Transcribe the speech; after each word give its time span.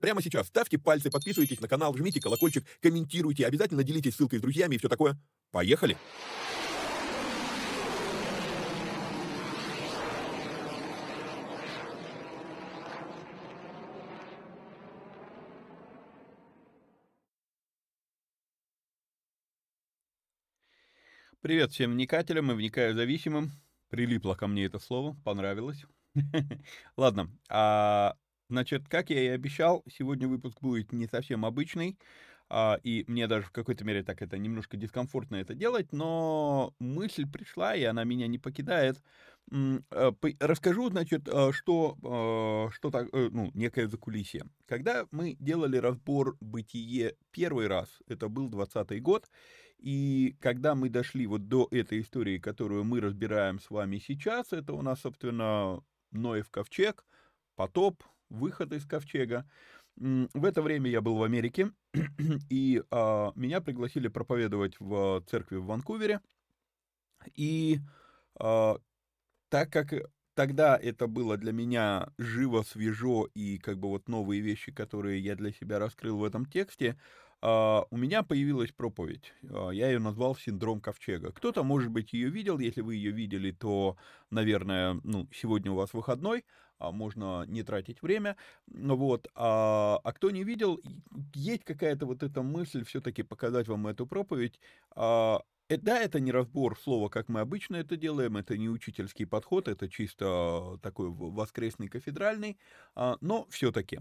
прямо 0.00 0.22
сейчас 0.22 0.48
ставьте 0.48 0.78
пальцы, 0.78 1.10
подписывайтесь 1.10 1.60
на 1.60 1.68
канал, 1.68 1.96
жмите 1.96 2.20
колокольчик, 2.20 2.64
комментируйте, 2.80 3.46
обязательно 3.46 3.84
делитесь 3.84 4.14
ссылкой 4.14 4.38
с 4.38 4.42
друзьями 4.42 4.74
и 4.74 4.78
все 4.78 4.88
такое. 4.88 5.18
Поехали! 5.50 5.96
Привет 21.44 21.72
всем 21.72 21.92
вникателям 21.92 22.50
и 22.50 22.54
вникаю 22.54 22.94
зависимым. 22.94 23.52
Прилипло 23.90 24.34
ко 24.34 24.46
мне 24.46 24.64
это 24.64 24.78
слово, 24.78 25.14
понравилось. 25.24 25.84
Ладно, 26.96 27.28
а, 27.50 28.16
значит, 28.48 28.88
как 28.88 29.10
я 29.10 29.20
и 29.20 29.28
обещал, 29.28 29.84
сегодня 29.90 30.28
выпуск 30.28 30.60
будет 30.60 30.92
не 30.92 31.06
совсем 31.06 31.44
обычный, 31.44 31.98
а, 32.48 32.78
и 32.82 33.04
мне 33.08 33.26
даже 33.26 33.46
в 33.46 33.50
какой-то 33.50 33.84
мере 33.84 34.02
так 34.02 34.20
это 34.22 34.38
немножко 34.38 34.76
дискомфортно 34.76 35.36
это 35.36 35.54
делать, 35.54 35.92
но 35.92 36.74
мысль 36.78 37.26
пришла, 37.30 37.74
и 37.74 37.84
она 37.84 38.04
меня 38.04 38.26
не 38.26 38.38
покидает. 38.38 39.02
Э, 39.50 40.12
расскажу, 40.40 40.90
значит, 40.90 41.28
э, 41.28 41.52
что, 41.52 41.96
э, 42.02 42.72
что 42.74 42.90
так, 42.90 43.08
ну, 43.12 43.50
некое 43.54 43.88
закулисье. 43.88 44.44
Когда 44.66 45.06
мы 45.10 45.36
делали 45.38 45.76
разбор 45.76 46.36
«Бытие» 46.40 47.16
первый 47.30 47.66
раз, 47.66 47.88
это 48.06 48.28
был 48.28 48.48
20 48.48 49.02
год, 49.02 49.28
и 49.78 50.36
когда 50.40 50.74
мы 50.74 50.88
дошли 50.88 51.26
вот 51.26 51.48
до 51.48 51.68
этой 51.70 52.00
истории, 52.00 52.38
которую 52.38 52.84
мы 52.84 53.00
разбираем 53.00 53.58
с 53.58 53.70
вами 53.70 53.98
сейчас, 53.98 54.52
это 54.52 54.72
у 54.72 54.82
нас, 54.82 55.00
собственно, 55.00 55.82
Ноев 56.10 56.50
ковчег, 56.50 57.04
потоп, 57.56 58.02
выход 58.34 58.72
из 58.72 58.84
ковчега. 58.84 59.48
В 59.96 60.44
это 60.44 60.60
время 60.60 60.90
я 60.90 61.00
был 61.00 61.16
в 61.16 61.22
Америке, 61.22 61.70
и 62.50 62.82
а, 62.90 63.32
меня 63.36 63.60
пригласили 63.60 64.08
проповедовать 64.08 64.78
в 64.80 65.22
церкви 65.28 65.56
в 65.56 65.66
Ванкувере. 65.66 66.20
И 67.36 67.78
а, 68.38 68.78
так 69.50 69.70
как 69.70 69.92
тогда 70.34 70.76
это 70.76 71.06
было 71.06 71.36
для 71.36 71.52
меня 71.52 72.12
живо, 72.18 72.62
свежо 72.62 73.28
и 73.34 73.58
как 73.58 73.78
бы 73.78 73.88
вот 73.88 74.08
новые 74.08 74.40
вещи, 74.40 74.72
которые 74.72 75.20
я 75.20 75.36
для 75.36 75.52
себя 75.52 75.78
раскрыл 75.78 76.18
в 76.18 76.24
этом 76.24 76.44
тексте, 76.44 76.98
у 77.44 77.96
меня 77.96 78.22
появилась 78.22 78.72
проповедь. 78.72 79.34
Uh, 79.42 79.74
я 79.74 79.88
ее 79.88 79.98
назвал 79.98 80.34
«Синдром 80.34 80.80
ковчега». 80.80 81.30
Кто-то, 81.30 81.62
может 81.62 81.90
быть, 81.90 82.14
ее 82.14 82.30
видел. 82.30 82.58
Если 82.58 82.80
вы 82.80 82.94
ее 82.94 83.10
видели, 83.10 83.50
то, 83.50 83.98
наверное, 84.30 84.98
ну, 85.04 85.28
сегодня 85.30 85.70
у 85.70 85.74
вас 85.74 85.92
выходной, 85.92 86.44
а 86.78 86.90
можно 86.90 87.44
не 87.46 87.62
тратить 87.62 88.00
время. 88.00 88.36
Вот. 88.66 89.28
А, 89.34 90.00
а 90.02 90.12
кто 90.12 90.30
не 90.30 90.42
видел, 90.42 90.80
есть 91.34 91.64
какая-то 91.64 92.06
вот 92.06 92.22
эта 92.22 92.42
мысль 92.42 92.82
все-таки 92.84 93.22
показать 93.22 93.68
вам 93.68 93.88
эту 93.88 94.06
проповедь. 94.06 94.58
Uh, 94.96 95.40
да, 95.68 96.00
это 96.00 96.20
не 96.20 96.32
разбор 96.32 96.78
слова, 96.78 97.10
как 97.10 97.28
мы 97.28 97.40
обычно 97.40 97.76
это 97.76 97.96
делаем, 97.96 98.38
это 98.38 98.56
не 98.56 98.68
учительский 98.70 99.26
подход, 99.26 99.68
это 99.68 99.88
чисто 99.88 100.78
такой 100.82 101.08
воскресный 101.10 101.88
кафедральный, 101.88 102.58
но 102.94 103.46
все-таки. 103.48 104.00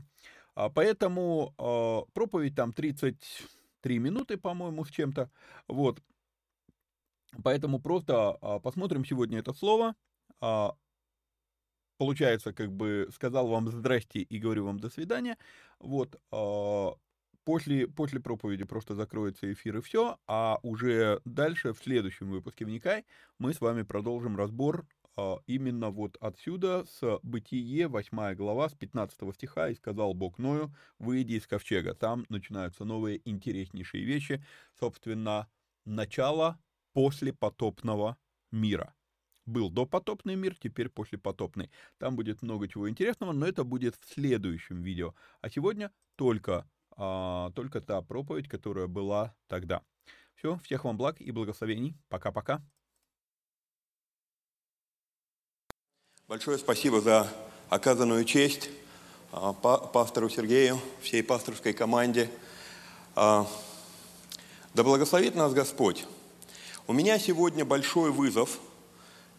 А, 0.55 0.69
поэтому 0.69 1.53
а, 1.57 2.03
проповедь 2.13 2.55
там 2.55 2.73
33 2.73 3.99
минуты, 3.99 4.37
по-моему, 4.37 4.85
с 4.85 4.89
чем-то. 4.89 5.29
Вот. 5.67 6.01
Поэтому 7.43 7.79
просто 7.79 8.37
а, 8.41 8.59
посмотрим 8.59 9.05
сегодня 9.05 9.39
это 9.39 9.53
слово. 9.53 9.95
Получается, 11.97 12.51
как 12.53 12.71
бы 12.73 13.07
сказал 13.13 13.47
вам 13.47 13.69
здрасте 13.69 14.19
и 14.19 14.39
говорю 14.39 14.65
вам 14.65 14.79
до 14.79 14.89
свидания. 14.89 15.37
Вот. 15.79 16.19
После, 17.45 17.87
после 17.87 18.19
проповеди 18.19 18.63
просто 18.63 18.95
закроется 18.95 19.51
эфир 19.51 19.77
и 19.77 19.81
все, 19.81 20.17
а 20.27 20.59
уже 20.63 21.21
дальше, 21.25 21.73
в 21.73 21.77
следующем 21.77 22.29
выпуске 22.29 22.65
«Вникай», 22.65 23.05
мы 23.37 23.53
с 23.53 23.59
вами 23.59 23.83
продолжим 23.83 24.37
разбор 24.37 24.81
а, 24.81 24.92
именно 25.45 25.89
вот 25.89 26.17
отсюда, 26.19 26.85
с 26.85 27.19
Бытие, 27.23 27.87
8 27.87 28.35
глава, 28.35 28.69
с 28.69 28.73
15 28.73 29.33
стиха, 29.33 29.69
«И 29.69 29.75
сказал 29.75 30.13
Бог 30.13 30.39
Ною, 30.39 30.73
выйди 30.99 31.33
из 31.33 31.47
ковчега». 31.47 31.93
Там 31.93 32.25
начинаются 32.29 32.85
новые 32.85 33.21
интереснейшие 33.29 34.03
вещи, 34.03 34.43
собственно, 34.79 35.47
начало 35.85 36.59
после 36.93 37.33
потопного 37.33 38.17
мира. 38.51 38.93
Был 39.45 39.69
допотопный 39.69 40.35
мир, 40.35 40.55
теперь 40.55 40.89
послепотопный. 40.89 41.69
Там 41.97 42.15
будет 42.15 42.41
много 42.41 42.67
чего 42.67 42.89
интересного, 42.89 43.33
но 43.33 43.45
это 43.45 43.63
будет 43.63 43.95
в 43.99 44.13
следующем 44.13 44.81
видео. 44.81 45.13
А 45.41 45.49
сегодня 45.49 45.91
только, 46.15 46.65
а, 46.95 47.51
только 47.51 47.81
та 47.81 48.01
проповедь, 48.01 48.47
которая 48.47 48.87
была 48.87 49.35
тогда. 49.47 49.81
Все, 50.35 50.57
всех 50.59 50.85
вам 50.85 50.97
благ 50.97 51.19
и 51.19 51.31
благословений. 51.31 51.97
Пока-пока. 52.07 52.61
Большое 56.29 56.57
спасибо 56.57 57.01
за 57.01 57.27
оказанную 57.67 58.23
честь 58.23 58.69
а, 59.33 59.51
пастору 59.51 60.29
Сергею, 60.29 60.79
всей 61.01 61.21
пасторской 61.21 61.73
команде. 61.73 62.29
А, 63.13 63.45
да 64.73 64.83
благословит 64.83 65.35
нас 65.35 65.51
Господь. 65.51 66.05
У 66.87 66.93
меня 66.93 67.19
сегодня 67.19 67.65
большой 67.65 68.09
вызов, 68.11 68.59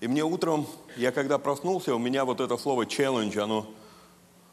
и 0.00 0.08
мне 0.08 0.25
утром, 0.25 0.66
я 0.98 1.10
когда 1.10 1.38
проснулся, 1.38 1.94
у 1.94 1.98
меня 1.98 2.26
вот 2.26 2.40
это 2.40 2.58
слово 2.58 2.84
«челлендж», 2.84 3.38
оно 3.38 3.66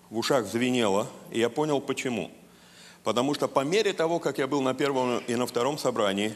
в 0.09 0.17
ушах 0.17 0.45
звенело, 0.45 1.07
и 1.31 1.39
я 1.39 1.49
понял 1.49 1.81
почему. 1.81 2.31
Потому 3.03 3.33
что 3.33 3.49
по 3.49 3.65
мере 3.65 3.91
того, 3.91 4.19
как 4.19 4.37
я 4.37 4.47
был 4.47 4.61
на 4.61 4.73
первом 4.73 5.17
и 5.17 5.35
на 5.35 5.45
втором 5.45 5.77
собрании, 5.77 6.33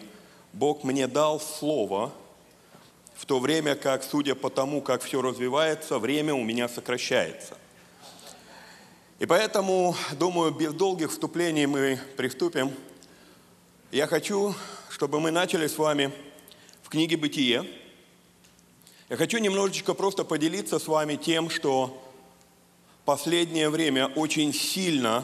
Бог 0.51 0.83
мне 0.83 1.07
дал 1.07 1.39
слово– 1.39 2.11
в 3.15 3.25
то 3.25 3.39
время 3.39 3.75
как, 3.75 4.03
судя 4.03 4.35
по 4.35 4.49
тому, 4.49 4.81
как 4.81 5.01
все 5.01 5.21
развивается, 5.21 5.99
время 5.99 6.33
у 6.33 6.43
меня 6.43 6.67
сокращается. 6.67 7.57
И 9.19 9.25
поэтому, 9.25 9.95
думаю, 10.19 10.51
без 10.51 10.73
долгих 10.73 11.11
вступлений 11.11 11.65
мы 11.65 11.97
приступим. 12.17 12.73
Я 13.91 14.07
хочу, 14.07 14.53
чтобы 14.89 15.21
мы 15.21 15.31
начали 15.31 15.67
с 15.67 15.77
вами 15.77 16.11
в 16.83 16.89
книге 16.89 17.15
«Бытие». 17.15 17.65
Я 19.07 19.17
хочу 19.17 19.37
немножечко 19.37 19.93
просто 19.93 20.25
поделиться 20.25 20.79
с 20.79 20.87
вами 20.87 21.15
тем, 21.15 21.49
что 21.49 22.01
последнее 23.05 23.69
время 23.69 24.07
очень 24.07 24.51
сильно 24.51 25.23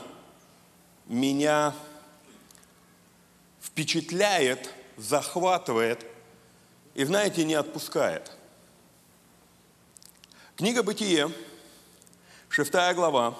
меня 1.07 1.75
впечатляет, 3.61 4.71
захватывает 4.97 6.05
и, 6.93 7.05
знаете, 7.05 7.43
не 7.43 7.53
отпускает. 7.53 8.31
Книга 10.55 10.83
«Бытие», 10.83 11.31
6 12.49 12.71
глава, 12.95 13.37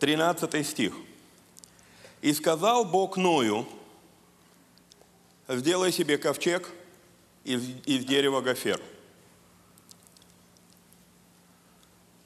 13 0.00 0.66
стих. 0.66 0.94
«И 2.20 2.32
сказал 2.32 2.84
Бог 2.84 3.16
Ною, 3.16 3.66
сделай 5.48 5.92
себе 5.92 6.18
ковчег 6.18 6.68
из, 7.44 7.62
из 7.86 8.04
дерева 8.04 8.40
гофер». 8.40 8.80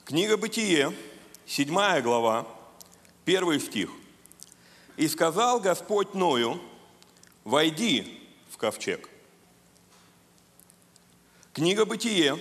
Книга 0.04 0.36
«Бытие», 0.36 0.92
7 1.46 2.00
глава, 2.00 2.46
1 3.26 3.60
стих. 3.60 3.90
«И 4.96 5.06
сказал 5.06 5.60
Господь 5.60 6.14
Ною, 6.14 6.60
войди 7.44 8.28
в 8.50 8.56
ковчег». 8.56 9.09
Книга 11.52 11.84
Бытие, 11.84 12.38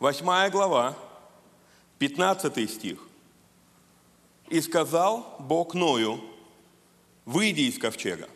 8 0.00 0.50
глава, 0.50 0.94
15 1.98 2.70
стих. 2.70 2.98
«И 4.50 4.60
сказал 4.60 5.36
Бог 5.38 5.72
Ною, 5.72 6.20
выйди 7.24 7.62
из 7.62 7.78
ковчега». 7.78 8.28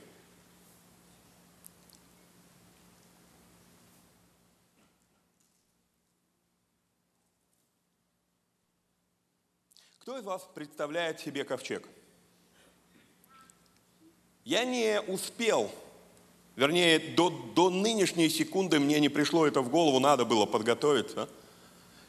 Кто 9.98 10.18
из 10.18 10.24
вас 10.24 10.48
представляет 10.54 11.20
себе 11.20 11.44
ковчег? 11.44 11.86
Я 14.46 14.64
не 14.64 15.02
успел 15.02 15.70
Вернее, 16.54 16.98
до, 16.98 17.30
до 17.30 17.70
нынешней 17.70 18.28
секунды 18.28 18.78
мне 18.78 19.00
не 19.00 19.08
пришло 19.08 19.46
это 19.46 19.62
в 19.62 19.70
голову, 19.70 19.98
надо 20.00 20.24
было 20.24 20.44
подготовиться. 20.44 21.28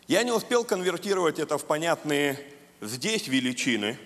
Я 0.08 0.24
не 0.24 0.32
успел 0.32 0.66
конвертировать 0.66 1.40
это 1.40 1.58
в 1.58 1.66
понятные 1.66 2.40
здесь 2.82 3.28
величины, 3.28 3.98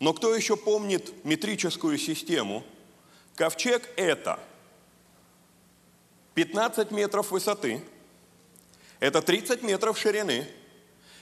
но 0.00 0.12
кто 0.12 0.34
еще 0.34 0.56
помнит 0.56 1.24
метрическую 1.24 1.96
систему? 1.96 2.62
Ковчег– 3.36 3.88
это 3.96 4.38
15 6.34 6.90
метров 6.90 7.30
высоты, 7.30 7.82
это 9.00 9.22
30 9.22 9.62
метров 9.62 9.98
ширины, 9.98 10.46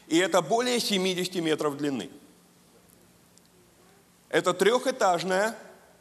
и 0.08 0.18
это 0.18 0.42
более 0.42 0.80
70 0.80 1.36
метров 1.36 1.76
длины. 1.76 2.10
Это 4.28 4.52
трехэтажная 4.52 5.56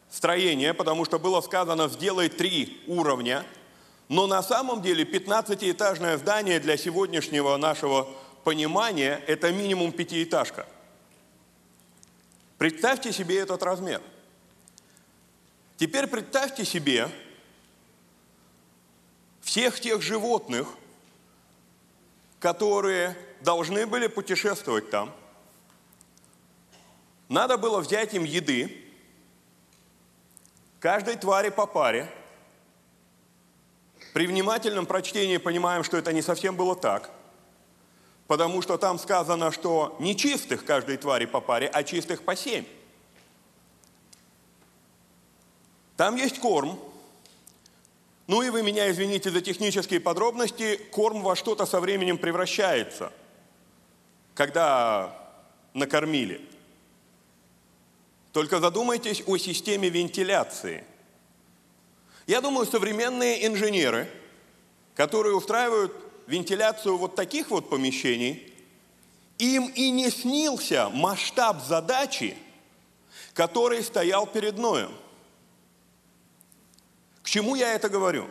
строение, 0.10 0.74
потому 0.74 1.06
что 1.06 1.20
было 1.20 1.42
сказано 1.42 1.88
«сделай 1.90 2.30
три 2.30 2.84
уровня», 2.88 3.46
но 4.08 4.28
на 4.28 4.44
самом 4.44 4.82
деле 4.82 5.04
15-этажное 5.04 6.18
здание 6.18 6.60
для 6.60 6.78
сегодняшнего 6.78 7.58
нашего 7.58 8.08
понимания– 8.44 9.24
это 9.28 9.52
минимум 9.52 9.92
пятиэтажка. 9.92 10.68
Представьте 12.58 13.12
себе 13.12 13.40
этот 13.40 13.64
размер. 13.64 14.02
Теперь 15.78 16.08
представьте 16.08 16.64
себе 16.64 17.10
всех 19.42 19.80
тех 19.80 20.02
животных, 20.02 20.68
которые 22.40 23.18
должны 23.42 23.86
были 23.88 24.08
путешествовать 24.08 24.90
там. 24.90 25.14
Надо 27.28 27.58
было 27.58 27.80
взять 27.80 28.14
им 28.14 28.24
еды, 28.24 28.85
каждой 30.86 31.16
твари 31.16 31.50
по 31.50 31.66
паре. 31.66 32.08
При 34.14 34.28
внимательном 34.28 34.86
прочтении 34.86 35.38
понимаем, 35.38 35.84
что 35.84 35.98
это 35.98 36.14
не 36.14 36.22
совсем 36.22 36.56
было 36.56 36.76
так, 36.76 37.10
потому 38.28 38.62
что 38.62 38.78
там 38.78 39.00
сказано, 39.00 39.52
что 39.52 39.96
не 40.00 40.16
чистых 40.16 40.64
каждой 40.64 40.98
твари 40.98 41.26
по 41.26 41.42
паре, 41.42 41.72
а 41.74 41.84
чистых 41.84 42.22
по 42.24 42.36
семь. 42.36 42.66
Там 45.98 46.18
есть 46.18 46.38
корм. 46.40 46.80
Ну 48.28 48.44
и 48.44 48.52
вы 48.52 48.62
меня 48.62 48.92
извините 48.92 49.32
за 49.32 49.42
технические 49.42 50.00
подробности, 50.00 50.76
корм 50.92 51.24
во 51.24 51.36
что-то 51.36 51.66
со 51.66 51.80
временем 51.80 52.20
превращается, 52.20 53.12
когда 54.36 55.18
накормили. 55.74 56.48
Только 58.36 58.60
задумайтесь 58.60 59.24
о 59.28 59.38
системе 59.38 59.88
вентиляции. 59.88 60.84
Я 62.28 62.42
думаю, 62.42 62.66
современные 62.66 63.48
инженеры, 63.48 64.12
которые 64.94 65.38
устраивают 65.38 65.94
вентиляцию 66.28 66.98
вот 66.98 67.16
таких 67.16 67.50
вот 67.50 67.70
помещений, 67.70 68.54
им 69.38 69.68
и 69.68 69.90
не 69.90 70.10
снился 70.10 70.90
масштаб 70.90 71.64
задачи, 71.64 72.36
который 73.34 73.82
стоял 73.82 74.28
перед 74.28 74.58
Ноем. 74.58 74.92
К 77.22 77.30
чему 77.30 77.56
я 77.56 77.72
это 77.72 77.88
говорю? 77.88 78.28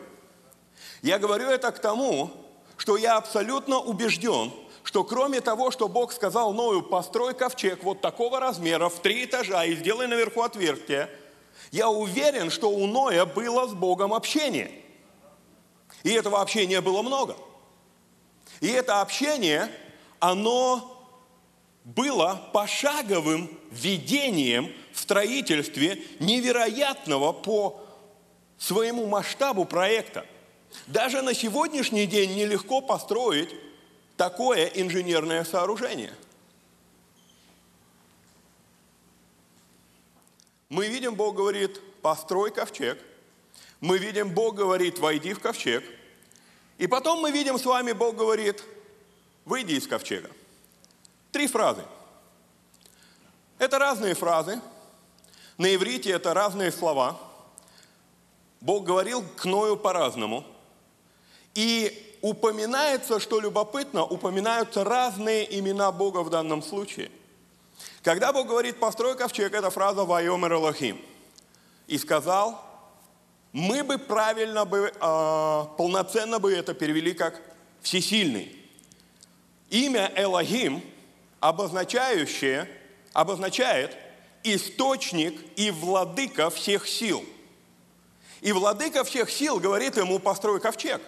Я 1.01 1.19
говорю 1.19 1.49
это 1.49 1.73
к 1.73 1.79
тому, 1.79 2.31
что 2.77 2.99
я 2.99 3.17
абсолютно 3.17 3.79
убежден, 3.79 4.53
что 4.85 5.03
кроме 5.03 5.41
того, 5.41 5.71
что 5.71 5.88
Бог 5.88 6.12
сказал 6.12 6.53
Ною, 6.53 6.83
построй 6.83 7.35
ковчег 7.35 7.83
вот 7.83 8.03
такого 8.03 8.38
размера, 8.38 8.91
в 8.91 9.00
три 9.00 9.25
этажа 9.25 9.64
и 9.64 9.75
сделай 9.75 10.07
наверху 10.07 10.43
отверстие, 10.43 11.11
я 11.73 11.88
уверен, 11.88 12.50
что 12.50 12.71
у 12.71 12.87
Ноя 12.87 13.25
было 13.25 13.67
с 13.67 13.73
Богом 13.73 14.12
общение. 14.12 14.71
И 16.03 16.11
этого 16.11 16.43
общения 16.43 16.83
было 16.83 17.00
много. 17.00 17.35
И 18.61 18.69
это 18.69 19.00
общение, 19.00 19.71
оно 20.21 20.91
было 21.85 22.50
пошаговым 22.53 23.50
видением 23.71 24.71
в 24.93 25.00
строительстве 25.00 26.03
невероятного 26.21 27.33
по 27.33 27.81
своему 28.59 29.07
масштабу 29.07 29.64
проекта. 29.64 30.26
Даже 30.87 31.23
на 31.23 31.33
сегодняшний 31.33 32.07
день 32.07 32.35
нелегко 32.35 32.83
построить 32.83 33.50
такое 34.16 34.66
инженерное 34.66 35.44
сооружение. 35.44 36.14
Мы 40.68 40.88
видим, 40.88 41.14
Бог 41.14 41.37
говорит, 41.37 41.80
построй 42.02 42.50
ковчег. 42.50 42.99
Мы 43.80 43.99
видим, 43.99 44.30
Бог 44.33 44.56
говорит, 44.56 44.99
войди 44.99 45.33
в 45.33 45.40
ковчег. 45.40 45.85
И 46.78 46.87
потом 46.87 47.21
мы 47.21 47.30
видим 47.30 47.59
с 47.59 47.64
вами, 47.64 47.92
Бог 47.92 48.16
говорит, 48.16 48.64
выйди 49.44 49.75
из 49.75 49.87
ковчега. 49.87 50.30
Три 51.30 51.47
фразы. 51.47 51.85
Это 53.59 53.78
разные 53.78 54.14
фразы. 54.14 54.61
На 55.59 55.73
иврите 55.75 56.11
это 56.11 56.35
разные 56.35 56.73
слова. 56.73 57.21
Бог 58.61 58.85
говорил 58.85 59.23
к 59.37 59.44
Ною 59.44 59.76
по-разному. 59.76 60.44
И 61.54 62.13
упоминается, 62.25 63.21
что 63.21 63.38
любопытно, 63.38 64.02
упоминаются 64.02 64.83
разные 64.83 65.59
имена 65.59 65.93
Бога 65.93 66.21
в 66.21 66.31
данном 66.31 66.62
случае. 66.62 67.11
Когда 68.02 68.33
Бог 68.33 68.47
говорит 68.49 68.81
«построй 68.81 69.14
ковчег», 69.14 69.52
это 69.52 69.69
фраза 69.69 70.04
«Вайомер 70.04 70.54
Элохим». 70.54 70.99
И 71.87 71.99
сказал, 71.99 72.64
мы 73.52 73.85
бы 73.85 73.99
правильно 73.99 74.64
бы, 74.64 74.90
э, 74.90 75.64
полноценно 75.76 76.38
бы 76.38 76.54
это 76.54 76.73
перевели 76.73 77.12
как 77.12 77.43
«всесильный». 77.83 78.57
Имя 79.69 80.11
Элохим, 80.16 80.83
обозначающее, 81.40 82.71
обозначает 83.12 83.95
источник 84.45 85.38
и 85.57 85.71
владыка 85.71 86.49
всех 86.49 86.88
сил. 86.88 87.23
И 88.40 88.50
владыка 88.52 89.04
всех 89.04 89.31
сил 89.31 89.61
говорит 89.61 89.99
ему 89.99 90.19
«построй 90.19 90.59
ковчег». 90.59 91.02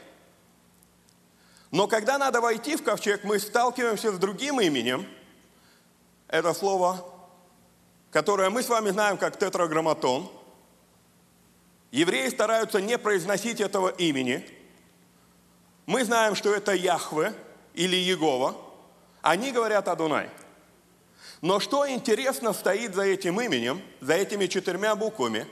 Но 1.71 1.87
когда 1.87 2.19
надо 2.19 2.41
войти 2.41 2.77
в 2.77 2.83
ковчег, 2.83 3.25
мы 3.25 3.39
сталкиваемся 3.39 4.13
с 4.13 4.19
другим 4.19 4.61
именем. 4.61 5.07
Это 6.29 6.55
слово, 6.55 7.05
которое 8.11 8.51
мы 8.51 8.63
с 8.63 8.69
вами 8.69 8.91
знаем 8.91 9.17
как 9.17 9.39
тетраграмматон– 9.39 10.31
Евреи 11.97 12.29
стараются 12.29 12.79
не 12.81 12.99
произносить 12.99 13.59
этого 13.59 13.89
имени. 13.89 14.47
Мы 15.87 16.05
знаем, 16.05 16.35
что 16.35 16.53
это 16.55 16.73
Яхве 16.73 17.33
или 17.73 17.97
Егова. 17.97 18.55
Они 19.23 19.51
говорят 19.51 19.89
Адунай. 19.89 20.29
Но 21.41 21.59
что 21.59 21.89
интересно 21.89 22.53
стоит 22.53 22.95
за 22.95 23.05
этим 23.05 23.41
именем, 23.41 23.81
за 24.03 24.13
этими 24.13 24.47
четырьмя 24.47 24.95
буквами? 24.95 25.47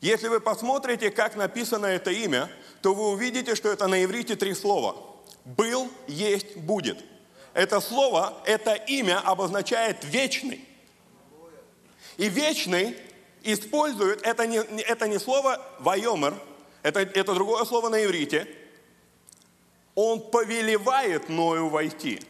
Если 0.00 0.28
вы 0.28 0.40
посмотрите, 0.40 1.10
как 1.10 1.36
написано 1.36 1.84
это 1.84 2.10
имя, 2.10 2.50
то 2.80 2.94
вы 2.94 3.10
увидите, 3.10 3.54
что 3.54 3.70
это 3.70 3.86
на 3.86 4.02
иврите 4.02 4.34
три 4.34 4.54
слова. 4.54 4.96
«Был, 5.44 5.90
есть, 6.06 6.56
будет». 6.56 7.04
Это 7.54 7.80
слово, 7.80 8.34
это 8.46 8.74
имя 8.74 9.20
обозначает 9.20 10.04
вечный. 10.04 10.66
И 12.16 12.28
вечный 12.28 12.96
используют, 13.42 14.22
это 14.22 14.46
не, 14.46 14.58
это 14.58 15.08
не 15.08 15.18
слово 15.18 15.60
«вайомер», 15.78 16.34
это, 16.82 17.00
это 17.00 17.34
другое 17.34 17.64
слово 17.64 17.88
на 17.88 18.04
иврите. 18.04 18.48
Он 19.94 20.20
повелевает 20.30 21.28
Ною 21.28 21.68
войти. 21.68 22.20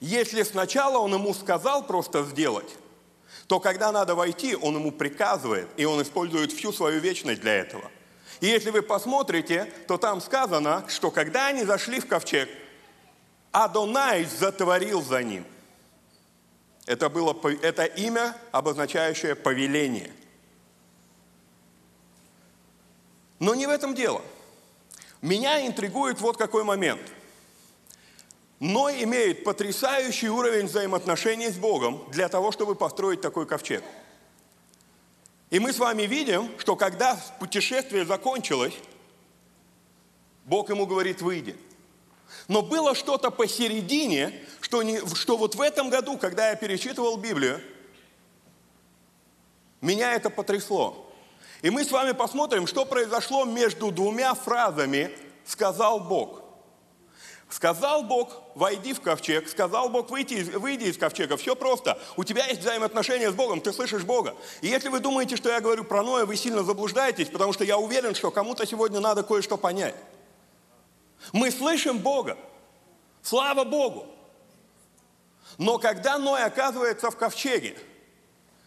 Если 0.00 0.42
сначала 0.42 0.98
он 0.98 1.14
ему 1.14 1.34
сказал 1.34 1.86
просто 1.86 2.24
сделать, 2.24 2.76
то 3.46 3.60
когда 3.60 3.92
надо 3.92 4.14
войти, 4.14 4.54
он 4.54 4.76
ему 4.76 4.92
приказывает, 4.92 5.68
и 5.76 5.84
он 5.84 6.00
использует 6.02 6.52
всю 6.52 6.72
свою 6.72 7.00
вечность 7.00 7.40
для 7.40 7.54
этого. 7.54 7.90
И 8.44 8.46
если 8.46 8.68
вы 8.68 8.82
посмотрите, 8.82 9.72
то 9.88 9.96
там 9.96 10.20
сказано, 10.20 10.84
что 10.90 11.10
когда 11.10 11.46
они 11.46 11.64
зашли 11.64 11.98
в 11.98 12.06
ковчег, 12.06 12.50
Адонай 13.52 14.24
затворил 14.24 15.00
за 15.00 15.22
ним. 15.22 15.46
Это, 16.84 17.08
было, 17.08 17.34
это 17.62 17.86
имя, 17.86 18.36
обозначающее 18.52 19.34
повеление– 19.34 20.12
Но 23.44 23.54
не 23.54 23.66
в 23.66 23.70
этом 23.70 23.94
дело. 23.94 24.22
Меня 25.20 25.66
интригует 25.66 26.18
вот 26.20 26.38
какой 26.38 26.64
момент. 26.64 27.02
Ной 28.58 29.02
имеет 29.04 29.44
потрясающий 29.44 30.30
уровень 30.30 30.66
взаимоотношений 30.66 31.50
с 31.50 31.56
Богом 31.56 32.02
для 32.10 32.30
того, 32.30 32.52
чтобы 32.52 32.74
построить 32.74 33.20
такой 33.20 33.46
ковчег. 33.46 33.84
И 35.54 35.60
мы 35.60 35.72
с 35.72 35.78
вами 35.78 36.02
видим, 36.02 36.50
что 36.58 36.74
когда 36.74 37.16
путешествие 37.38 38.04
закончилось, 38.04 38.74
Бог 40.46 40.68
ему 40.68 40.84
говорит, 40.84 41.22
выйди. 41.22 41.56
Но 42.48 42.60
было 42.60 42.96
что-то 42.96 43.30
посередине, 43.30 44.34
что, 44.60 44.82
не, 44.82 44.98
что 45.14 45.36
вот 45.36 45.54
в 45.54 45.60
этом 45.60 45.90
году, 45.90 46.18
когда 46.18 46.50
я 46.50 46.56
перечитывал 46.56 47.18
Библию, 47.18 47.60
меня 49.80 50.14
это 50.14 50.28
потрясло. 50.28 51.08
И 51.62 51.70
мы 51.70 51.84
с 51.84 51.92
вами 51.92 52.10
посмотрим, 52.10 52.66
что 52.66 52.84
произошло 52.84 53.44
между 53.44 53.92
двумя 53.92 54.34
фразами 54.34 55.16
«сказал 55.44 56.00
Бог». 56.00 56.42
Сказал 57.48 58.02
Бог, 58.02 58.42
войди 58.54 58.92
в 58.92 59.00
ковчег. 59.00 59.48
Сказал 59.48 59.88
Бог, 59.88 60.10
выйди, 60.10 60.42
выйди 60.56 60.84
из 60.84 60.98
ковчега. 60.98 61.36
Все 61.36 61.54
просто. 61.54 61.98
У 62.16 62.24
тебя 62.24 62.46
есть 62.46 62.60
взаимоотношения 62.60 63.30
с 63.30 63.34
Богом, 63.34 63.60
ты 63.60 63.72
слышишь 63.72 64.02
Бога. 64.02 64.34
И 64.60 64.68
если 64.68 64.88
вы 64.88 65.00
думаете, 65.00 65.36
что 65.36 65.50
я 65.50 65.60
говорю 65.60 65.84
про 65.84 66.02
Ноя, 66.02 66.24
вы 66.24 66.36
сильно 66.36 66.62
заблуждаетесь, 66.62 67.28
потому 67.28 67.52
что 67.52 67.64
я 67.64 67.78
уверен, 67.78 68.14
что 68.14 68.30
кому-то 68.30 68.66
сегодня 68.66 69.00
надо 69.00 69.22
кое-что 69.22 69.56
понять. 69.56 69.94
Мы 71.32 71.50
слышим 71.50 71.98
Бога. 71.98 72.36
Слава 73.22 73.64
Богу. 73.64 74.06
Но 75.58 75.78
когда 75.78 76.18
Ной 76.18 76.42
оказывается 76.42 77.10
в 77.10 77.16
ковчеге, 77.16 77.76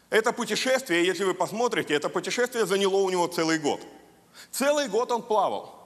это 0.10 0.32
путешествие, 0.32 1.06
если 1.06 1.26
вы 1.26 1.34
посмотрите, 1.34 1.94
это 1.94 2.10
путешествие 2.10 2.66
заняло 2.66 2.98
у 2.98 3.10
него 3.10 3.28
целый 3.28 3.60
год. 3.60 3.82
Целый 4.52 4.88
год 4.88 5.12
он 5.12 5.22
плавал. 5.22 5.77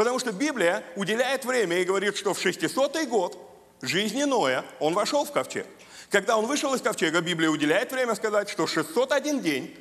Потому 0.00 0.18
что 0.18 0.32
Библия 0.32 0.82
уделяет 0.96 1.44
время 1.44 1.76
и 1.76 1.84
говорит, 1.84 2.16
что 2.16 2.32
в 2.32 2.40
600 2.40 3.06
год 3.06 3.36
жизни 3.82 4.22
Ноя 4.22 4.64
он 4.78 4.94
вошел 4.94 5.26
в 5.26 5.30
ковчег. 5.30 5.66
Когда 6.08 6.38
он 6.38 6.46
вышел 6.46 6.72
из 6.72 6.80
ковчега, 6.80 7.20
Библия 7.20 7.50
уделяет 7.50 7.92
время 7.92 8.14
сказать, 8.14 8.48
что 8.48 8.66
601 8.66 9.40
день, 9.40 9.76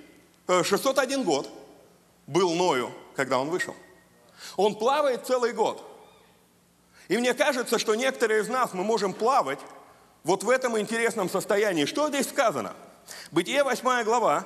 601 0.45 1.21
э, 1.21 1.23
год 1.23 1.49
был 2.27 2.53
Ною, 2.53 2.91
когда 3.15 3.39
он 3.39 3.49
вышел. 3.49 3.73
Он 4.57 4.75
плавает 4.75 5.25
целый 5.25 5.53
год. 5.53 5.81
И 7.07 7.17
мне 7.17 7.33
кажется, 7.33 7.79
что 7.79 7.95
некоторые 7.95 8.41
из 8.41 8.49
нас 8.49 8.73
мы 8.73 8.83
можем 8.83 9.13
плавать 9.13 9.59
вот 10.25 10.43
в 10.43 10.49
этом 10.49 10.77
интересном 10.77 11.29
состоянии. 11.29 11.85
Что 11.85 12.09
здесь 12.09 12.27
сказано? 12.27 12.73
Бытие 13.31 13.63
8 13.63 14.03
глава. 14.03 14.45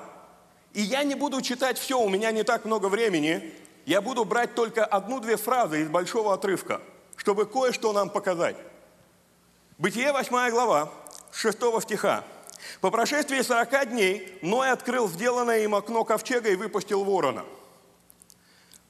И 0.73 0.83
я 0.83 1.01
не 1.01 1.15
буду 1.15 1.41
читать 1.41 1.79
все, 1.79 1.99
у 1.99 2.09
меня 2.09 2.31
не 2.31 2.43
так 2.43 2.63
много 2.63 2.89
времени. 2.89 3.55
Я 3.85 4.01
буду 4.01 4.25
брать 4.25 4.55
только 4.55 4.85
одну-две 4.85 5.37
фразы 5.37 5.81
из 5.81 5.89
большого 5.89 6.33
отрывка, 6.33 6.81
чтобы 7.15 7.45
кое-что 7.45 7.91
нам 7.93 8.09
показать. 8.09 8.55
Бытие 9.77 10.11
8 10.11 10.49
глава, 10.51 10.91
6 11.31 11.57
стиха. 11.81 12.23
По 12.79 12.91
прошествии 12.91 13.41
40 13.41 13.89
дней 13.89 14.39
Ной 14.41 14.71
открыл 14.71 15.09
сделанное 15.09 15.63
им 15.63 15.75
окно 15.75 16.03
ковчега 16.05 16.49
и 16.49 16.55
выпустил 16.55 17.03
ворона. 17.03 17.45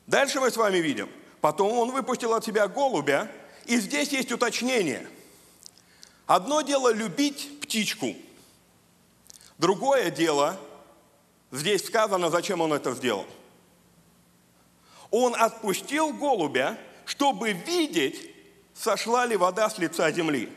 Дальше 0.06 0.40
мы 0.40 0.52
с 0.52 0.58
вами 0.58 0.78
видим. 0.78 1.10
Потом 1.42 1.78
он 1.78 1.92
выпустил 1.92 2.34
от 2.34 2.46
себя 2.46 2.68
голубя, 2.68 3.32
и 3.66 3.78
здесь 3.78 4.10
есть 4.10 4.32
уточнение. 4.32 5.08
Одно 6.28 6.62
дело 6.62 6.94
любить 6.94 7.60
птичку– 7.62 8.16
Другое 9.64 10.12
дело, 10.12 10.60
здесь 11.52 11.86
сказано, 11.86 12.30
зачем 12.30 12.60
он 12.60 12.74
это 12.74 12.94
сделал. 12.94 13.26
Он 15.14 15.36
отпустил 15.36 16.12
голубя, 16.12 16.76
чтобы 17.06 17.52
видеть, 17.52 18.32
сошла 18.74 19.28
ли 19.28 19.38
вода 19.38 19.70
с 19.70 19.78
лица 19.78 20.12
земли. 20.12 20.52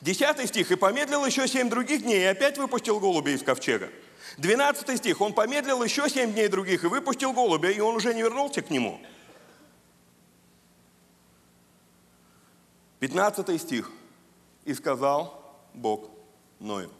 Десятый 0.00 0.48
стих. 0.48 0.72
«И 0.72 0.74
помедлил 0.74 1.24
еще 1.24 1.46
семь 1.46 1.70
других 1.70 2.02
дней, 2.02 2.22
и 2.22 2.24
опять 2.24 2.58
выпустил 2.58 2.98
голубя 2.98 3.30
из 3.30 3.44
ковчега». 3.44 3.90
Двенадцатый 4.36 4.96
стих. 4.96 5.20
«Он 5.20 5.32
помедлил 5.32 5.80
еще 5.84 6.10
семь 6.10 6.32
дней 6.32 6.48
других, 6.48 6.82
и 6.82 6.88
выпустил 6.88 7.32
голубя, 7.32 7.70
и 7.70 7.78
он 7.78 7.94
уже 7.94 8.12
не 8.14 8.22
вернулся 8.22 8.62
к 8.62 8.70
нему». 8.70 9.00
Пятнадцатый 12.98 13.60
стих. 13.60 13.92
«И 14.64 14.74
сказал 14.74 15.56
Бог 15.72 16.10
Ною». 16.58 16.90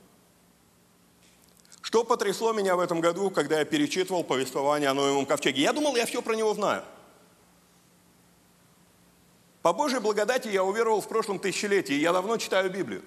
Что 1.95 2.03
потрясло 2.03 2.53
меня 2.53 2.75
в 2.75 2.81
этом 2.81 3.01
году, 3.01 3.31
когда 3.31 3.61
я 3.61 3.65
перечитывал 3.65 4.25
повествование 4.25 4.89
о 4.89 4.95
Ноевом 4.95 5.27
ковчеге? 5.27 5.63
Я 5.63 5.73
думал, 5.73 5.95
я 5.95 6.07
все 6.07 6.23
про 6.23 6.35
него 6.35 6.53
знаю. 6.53 6.83
По 9.63 9.73
Божьей 9.73 10.01
благодати 10.01 10.49
я 10.49 10.65
уверовал 10.65 11.01
в 11.01 11.07
прошлом 11.07 11.39
тысячелетии, 11.39 11.95
я 11.95 12.13
давно 12.13 12.37
читаю 12.37 12.69
Библию. 12.69 13.05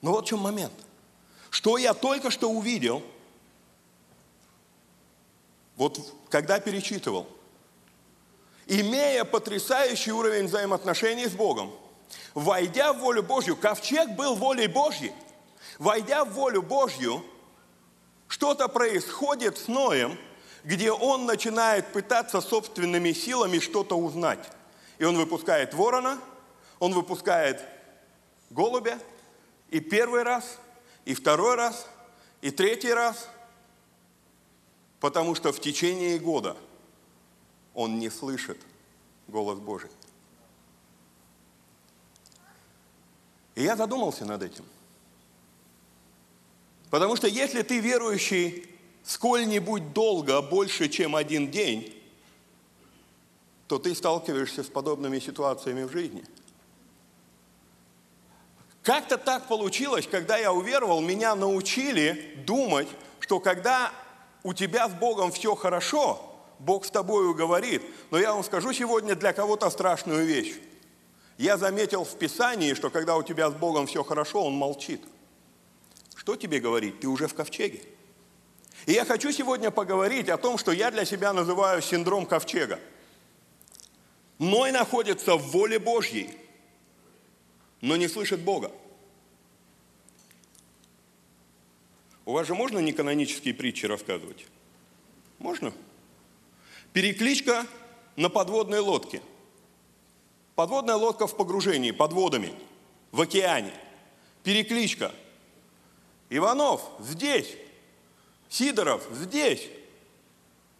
Но 0.00 0.12
вот 0.12 0.24
в 0.24 0.28
чем 0.28 0.38
момент. 0.38 0.72
Что 1.50 1.76
я 1.76 1.92
только 1.92 2.30
что 2.30 2.50
увидел, 2.50 3.02
вот 5.76 6.00
когда 6.30 6.58
перечитывал, 6.58 7.28
имея 8.66 9.24
потрясающий 9.24 10.12
уровень 10.12 10.46
взаимоотношений 10.46 11.26
с 11.26 11.32
Богом, 11.32 11.70
войдя 12.32 12.94
в 12.94 13.00
волю 13.00 13.22
Божью, 13.22 13.56
ковчег 13.56 14.08
был 14.12 14.36
волей 14.36 14.68
Божьей– 14.68 15.12
Войдя 15.78 16.24
в 16.24 16.32
волю 16.32 16.62
Божью, 16.62 17.24
что-то 18.28 18.68
происходит 18.68 19.58
с 19.58 19.68
Ноем, 19.68 20.18
где 20.62 20.92
он 20.92 21.26
начинает 21.26 21.92
пытаться 21.92 22.40
собственными 22.40 23.12
силами 23.12 23.58
что-то 23.58 23.96
узнать. 23.96 24.50
И 24.98 25.04
он 25.04 25.16
выпускает 25.16 25.74
ворона, 25.74 26.18
он 26.78 26.94
выпускает 26.94 27.62
голубя, 28.50 28.98
и 29.70 29.80
первый 29.80 30.22
раз, 30.22 30.58
и 31.04 31.14
второй 31.14 31.56
раз, 31.56 31.86
и 32.40 32.50
третий 32.50 32.92
раз, 32.92 33.28
потому 35.00 35.34
что 35.34 35.52
в 35.52 35.60
течение 35.60 36.18
года 36.18 36.56
он 37.74 37.98
не 37.98 38.08
слышит 38.08 38.58
голос 39.26 39.58
Божий. 39.58 39.90
И 43.54 43.62
я 43.62 43.76
задумался 43.76 44.24
над 44.24 44.42
этим. 44.42 44.64
Потому 46.94 47.16
что 47.16 47.26
если 47.26 47.62
ты 47.62 47.80
верующий 47.80 48.68
сколь-нибудь 49.02 49.92
долго, 49.92 50.40
больше, 50.40 50.88
чем 50.88 51.16
один 51.16 51.50
день, 51.50 51.92
то 53.66 53.80
ты 53.80 53.96
сталкиваешься 53.96 54.62
с 54.62 54.68
подобными 54.68 55.18
ситуациями 55.18 55.82
в 55.82 55.90
жизни. 55.90 56.24
Как-то 58.84 59.18
так 59.18 59.48
получилось, 59.48 60.06
когда 60.08 60.36
я 60.36 60.52
уверовал, 60.52 61.00
меня 61.00 61.34
научили 61.34 62.40
думать, 62.46 62.86
что 63.18 63.40
когда 63.40 63.90
у 64.44 64.54
тебя 64.54 64.88
с 64.88 64.92
Богом 64.92 65.32
все 65.32 65.56
хорошо, 65.56 66.22
Бог 66.60 66.84
с 66.84 66.92
тобою 66.92 67.34
говорит. 67.34 67.82
Но 68.12 68.20
я 68.20 68.34
вам 68.34 68.44
скажу 68.44 68.72
сегодня 68.72 69.16
для 69.16 69.32
кого-то 69.32 69.68
страшную 69.68 70.24
вещь. 70.24 70.54
Я 71.38 71.56
заметил 71.56 72.04
в 72.04 72.16
Писании, 72.16 72.74
что 72.74 72.88
когда 72.88 73.16
у 73.16 73.24
тебя 73.24 73.50
с 73.50 73.52
Богом 73.52 73.88
все 73.88 74.04
хорошо, 74.04 74.44
Он 74.44 74.52
молчит. 74.52 75.02
Что 76.24 76.36
тебе 76.36 76.58
говорить? 76.58 77.00
Ты 77.00 77.06
уже 77.06 77.26
в 77.26 77.34
ковчеге. 77.34 77.82
И 78.86 78.92
я 78.92 79.04
хочу 79.04 79.30
сегодня 79.30 79.70
поговорить 79.70 80.30
о 80.30 80.38
том, 80.38 80.56
что 80.56 80.72
я 80.72 80.90
для 80.90 81.04
себя 81.04 81.34
называю 81.34 81.82
синдром 81.82 82.24
ковчега. 82.24 82.80
Ной 84.38 84.72
находится 84.72 85.36
в 85.36 85.50
воле 85.50 85.78
Божьей, 85.78 86.30
но 87.82 87.96
не 87.96 88.08
слышит 88.08 88.40
Бога. 88.40 88.72
У 92.24 92.32
вас 92.32 92.46
же 92.46 92.54
можно 92.54 92.78
неканонические 92.78 93.52
притчи 93.52 93.84
рассказывать? 93.84 94.46
Можно? 95.38 95.74
Перекличка 96.94 97.66
на 98.16 98.30
подводной 98.30 98.78
лодке. 98.78 99.20
Подводная 100.54 100.96
лодка 100.96 101.26
в 101.26 101.36
погружении, 101.36 101.90
под 101.90 102.14
водами, 102.14 102.54
в 103.12 103.20
океане. 103.20 103.74
Перекличка. 104.42 105.12
Иванов 106.36 106.82
здесь. 106.98 107.56
Сидоров 108.48 109.06
здесь. 109.12 109.68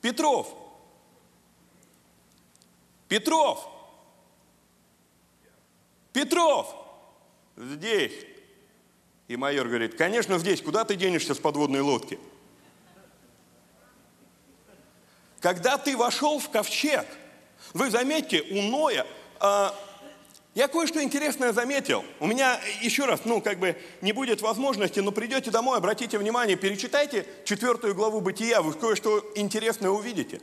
Петров. 0.00 0.52
Петров. 3.06 3.68
Петров. 6.12 6.74
Здесь. 7.56 8.12
И 9.28 9.36
майор 9.36 9.68
говорит, 9.68 9.96
конечно, 9.96 10.40
здесь, 10.40 10.60
куда 10.60 10.84
ты 10.84 10.96
денешься 10.96 11.34
с 11.34 11.38
подводной 11.38 11.82
лодки? 11.82 12.18
Когда 15.38 15.78
ты 15.78 15.96
вошел 15.96 16.40
в 16.40 16.50
ковчег, 16.50 17.06
вы 17.74 17.90
заметьте, 17.90 18.42
у 18.42 18.60
Ноя, 18.62 19.06
а, 19.38 19.72
я 20.54 20.68
кое-что 20.68 21.02
интересное 21.02 21.52
заметил. 21.52 22.04
У 22.20 22.26
меня, 22.26 22.60
еще 22.80 23.06
раз, 23.06 23.22
ну, 23.24 23.40
как 23.40 23.58
бы 23.58 23.76
не 24.00 24.12
будет 24.12 24.40
возможности, 24.40 25.00
но 25.00 25.10
придете 25.10 25.50
домой, 25.50 25.78
обратите 25.78 26.16
внимание, 26.16 26.56
перечитайте 26.56 27.26
четвертую 27.44 27.94
главу 27.94 28.20
Бытия, 28.20 28.62
вы 28.62 28.72
кое-что 28.72 29.32
интересное 29.34 29.90
увидите. 29.90 30.40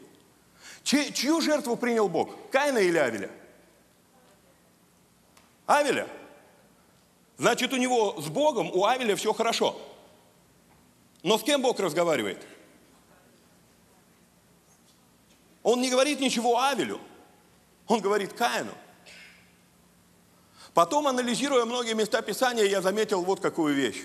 Чь, 0.84 1.14
чью 1.14 1.40
жертву 1.40 1.78
принял 1.78 2.10
Бог? 2.10 2.30
Каина 2.52 2.80
или 2.80 2.98
Авеля? 2.98 3.30
Авеля. 5.66 6.08
Значит, 7.38 7.72
у 7.72 7.78
него 7.78 8.20
с 8.20 8.28
Богом, 8.28 8.70
у 8.72 8.86
Авеля 8.86 9.16
все 9.16 9.32
хорошо. 9.32 9.80
Но 11.24 11.38
с 11.38 11.44
кем 11.44 11.62
Бог 11.62 11.80
разговаривает? 11.80 12.46
Он 15.64 15.80
не 15.82 15.90
говорит 15.90 16.20
ничего 16.20 16.60
Авелю. 16.60 17.00
Он 17.88 18.02
говорит 18.02 18.34
Каину. 18.34 18.74
Потом, 20.74 21.08
анализируя 21.08 21.66
многие 21.66 21.94
места 21.94 22.22
Писания, 22.22 22.66
я 22.66 22.82
заметил 22.82 23.24
вот 23.24 23.40
какую 23.40 23.76
вещь. 23.76 24.04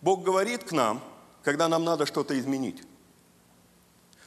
Бог 0.00 0.22
говорит 0.22 0.64
к 0.64 0.72
нам, 0.72 1.02
когда 1.42 1.68
нам 1.68 1.84
надо 1.84 2.06
что-то 2.06 2.38
изменить. 2.38 2.82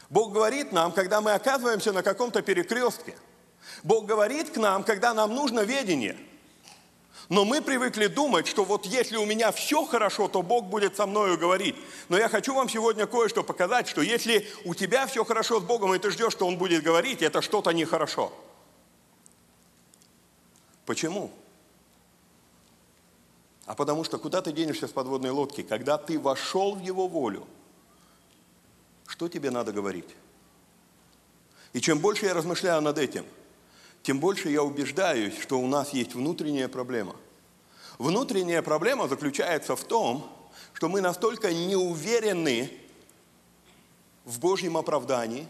Бог 0.10 0.34
говорит 0.34 0.72
нам, 0.72 0.92
когда 0.92 1.22
мы 1.22 1.34
оказываемся 1.34 1.92
на 1.92 2.04
каком-то 2.04 2.42
перекрестке. 2.42 3.18
Бог 3.84 4.06
говорит 4.06 4.52
к 4.52 4.58
нам, 4.58 4.84
когда 4.84 5.14
нам 5.14 5.34
нужно 5.34 5.62
ведение– 5.62 6.18
но 7.30 7.46
мы 7.46 7.62
привыкли 7.62 8.08
думать, 8.08 8.48
что 8.48 8.66
вот 8.66 8.86
если 8.86 9.16
у 9.18 9.26
меня 9.26 9.52
все 9.52 9.86
хорошо, 9.86 10.28
то 10.28 10.42
Бог 10.42 10.66
будет 10.66 10.98
со 10.98 11.06
мною 11.06 11.38
говорить. 11.38 11.76
Но 12.10 12.18
я 12.18 12.28
хочу 12.28 12.54
вам 12.54 12.68
сегодня 12.68 13.08
кое-что 13.08 13.44
показать, 13.44 13.88
что 13.88 14.02
если 14.02 14.48
у 14.66 14.76
тебя 14.76 15.08
все 15.08 15.24
хорошо 15.24 15.60
с 15.60 15.64
Богом, 15.64 15.94
и 15.94 16.00
ты 16.00 16.12
ждешь, 16.12 16.34
что 16.34 16.46
Он 16.46 16.58
будет 16.58 16.84
говорить, 16.84 17.22
это 17.22 17.42
что-то 17.42 17.72
нехорошо. 17.72 18.32
Почему? 20.86 21.32
А 23.66 23.76
потому 23.76 24.04
что 24.04 24.18
куда 24.18 24.42
ты 24.42 24.52
денешься 24.52 24.88
с 24.88 24.92
подводной 24.92 25.30
лодки? 25.30 25.64
Когда 25.64 25.98
ты 25.98 26.20
вошел 26.20 26.76
в 26.76 26.82
Его 26.82 27.08
волю, 27.08 27.48
что 29.08 29.28
тебе 29.28 29.52
надо 29.52 29.72
говорить? 29.72 30.10
И 31.72 31.82
чем 31.82 32.00
больше 32.00 32.26
я 32.26 32.34
размышляю 32.34 32.82
над 32.82 32.98
этим– 32.98 33.26
тем 34.04 34.20
больше 34.20 34.50
я 34.50 34.62
убеждаюсь, 34.62 35.40
что 35.40 35.60
у 35.60 35.66
нас 35.66 35.94
есть 35.94 36.14
внутренняя 36.14 36.68
проблема. 36.68 37.16
Внутренняя 37.98 38.62
проблема 38.62 39.08
заключается 39.08 39.78
в 39.78 39.84
том, 39.86 40.30
что 40.74 40.90
мы 40.90 41.00
настолько 41.00 41.54
не 41.54 41.78
уверены 41.78 42.70
в 44.26 44.40
Божьем 44.40 44.76
оправдании, 44.76 45.48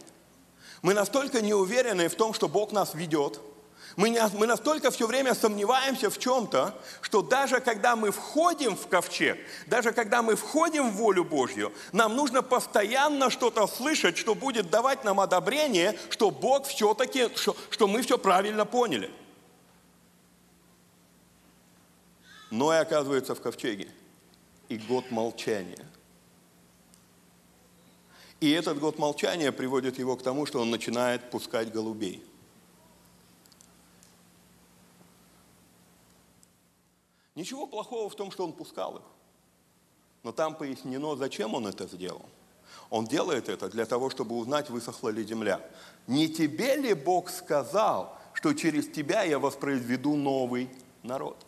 мы 0.83 0.93
настолько 0.93 1.41
не 1.41 1.53
уверены 1.53 2.09
в 2.09 2.15
том, 2.15 2.33
что 2.33 2.47
Бог 2.47 2.71
нас 2.71 2.93
ведет– 2.93 3.41
мы, 3.95 4.09
не, 4.09 4.21
мы 4.37 4.47
настолько 4.47 4.89
все 4.91 5.05
время 5.05 5.35
сомневаемся 5.35 6.09
в 6.09 6.17
чем-то, 6.17 6.73
что 7.01 7.21
даже 7.21 7.59
когда 7.59 7.95
мы 7.95 8.11
входим 8.11 8.75
в 8.75 8.87
ковчег, 8.87 9.37
даже 9.67 9.91
когда 9.91 10.21
мы 10.21 10.35
входим 10.35 10.89
в 10.89 10.95
волю 10.95 11.23
Божью, 11.23 11.71
нам 11.91 12.15
нужно 12.15 12.41
постоянно 12.41 13.29
что-то 13.29 13.67
слышать, 13.67 14.17
что 14.17 14.33
будет 14.33 14.69
давать 14.69 15.03
нам 15.03 15.19
одобрение, 15.19 15.97
что 16.09 16.31
Бог 16.31 16.65
все-таки, 16.65 17.29
что, 17.35 17.55
что 17.69 17.87
мы 17.87 18.01
все 18.01 18.17
правильно 18.17 18.65
поняли. 18.65 19.11
Но 22.49 22.73
и 22.73 22.77
оказывается 22.77 23.35
в 23.35 23.41
ковчеге. 23.41 23.89
И 24.69 24.77
год 24.77 25.11
молчания. 25.11 25.85
И 28.39 28.49
этот 28.51 28.79
год 28.79 28.97
молчания 28.97 29.51
приводит 29.51 29.99
его 29.99 30.15
к 30.15 30.23
тому, 30.23 30.45
что 30.45 30.59
он 30.59 30.71
начинает 30.71 31.29
пускать 31.29 31.71
голубей– 31.71 32.23
Ничего 37.35 37.65
плохого 37.67 38.09
в 38.09 38.15
том, 38.15 38.31
что 38.31 38.43
он 38.43 38.53
пускал 38.53 38.97
их. 38.97 39.03
Но 40.23 40.31
там 40.31 40.55
пояснено, 40.55 41.15
зачем 41.15 41.53
он 41.53 41.67
это 41.67 41.87
сделал. 41.87 42.25
Он 42.89 43.05
делает 43.05 43.49
это 43.49 43.69
для 43.69 43.85
того, 43.85 44.09
чтобы 44.09 44.37
узнать, 44.37 44.69
высохла 44.69 45.09
ли 45.09 45.23
земля. 45.23 45.59
Не 46.07 46.29
тебе 46.29 46.75
ли 46.75 46.93
Бог 46.93 47.29
сказал, 47.29 48.17
что 48.33 48.53
через 48.53 48.87
тебя 48.87 49.23
я 49.23 49.39
воспроизведу 49.39 50.15
новый 50.15 50.69
народ? 51.01 51.45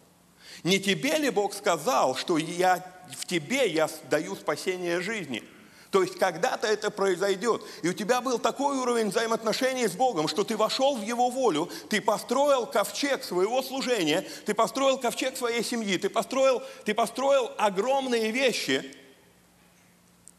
Не 0.64 0.80
тебе 0.80 1.18
ли 1.18 1.30
Бог 1.30 1.54
сказал, 1.54 2.16
что 2.16 2.38
я, 2.38 2.84
в 3.12 3.26
тебе 3.26 3.68
я 3.68 3.90
даю 4.10 4.36
спасение 4.36 5.02
жизни– 5.02 5.44
то 5.96 6.04
есть 6.04 6.20
когда-то 6.20 6.68
это 6.68 6.92
произойдет. 6.92 7.62
И 7.82 7.88
у 7.88 7.94
тебя 7.94 8.20
был 8.20 8.38
такой 8.38 8.76
уровень 8.80 9.12
взаимоотношений 9.12 9.88
с 9.88 9.94
Богом, 9.94 10.28
что 10.28 10.44
ты 10.44 10.58
вошел 10.58 10.98
в 10.98 11.02
Его 11.02 11.30
волю, 11.30 11.70
ты 11.90 12.02
построил 12.02 12.66
ковчег 12.66 13.24
своего 13.24 13.64
служения, 13.64 14.28
ты 14.46 14.54
построил 14.54 14.98
ковчег 14.98 15.38
своей 15.38 15.64
семьи, 15.64 15.98
ты 15.98 16.10
построил, 16.10 16.62
ты 16.84 16.94
построил 16.94 17.50
огромные 17.58 18.32
вещи, 18.32 18.94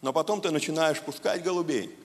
но 0.03 0.13
потом 0.13 0.43
ты 0.43 0.51
начинаешь 0.51 1.01
пускать 1.01 1.43
голубей. 1.43 1.99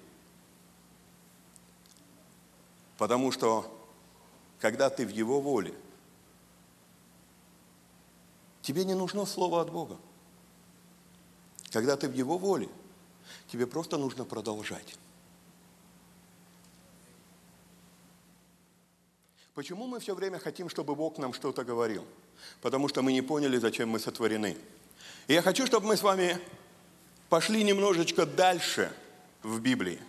Потому 2.98 3.34
что 3.34 3.70
когда 4.62 4.90
ты 4.90 5.06
в 5.06 5.10
Его 5.10 5.42
воле, 5.42 5.74
тебе 8.62 8.86
не 8.86 8.94
нужно 8.94 9.26
слово 9.26 9.60
от 9.60 9.74
Бога. 9.74 9.98
Когда 11.74 11.98
ты 11.98 12.08
в 12.08 12.14
Его 12.14 12.38
воле– 12.38 12.70
Тебе 13.52 13.68
просто 13.68 13.98
нужно 13.98 14.26
продолжать. 14.26 14.98
Почему 19.54 19.86
мы 19.86 20.00
все 20.00 20.16
время 20.16 20.40
хотим, 20.40 20.70
чтобы 20.70 20.96
Бог 20.96 21.18
нам 21.18 21.34
что-то 21.34 21.64
говорил? 21.64 22.06
Потому 22.62 22.88
что 22.88 23.02
мы 23.02 23.12
не 23.12 23.22
поняли, 23.22 23.58
зачем 23.58 23.90
мы 23.90 24.00
сотворены. 24.00 24.58
И 25.28 25.34
я 25.34 25.42
хочу, 25.42 25.68
чтобы 25.68 25.88
мы 25.88 25.98
с 25.98 26.02
вами 26.02 26.40
пошли 27.30 27.64
немножечко 27.64 28.26
дальше 28.26 28.94
в 29.44 29.60
Библии. 29.60 30.00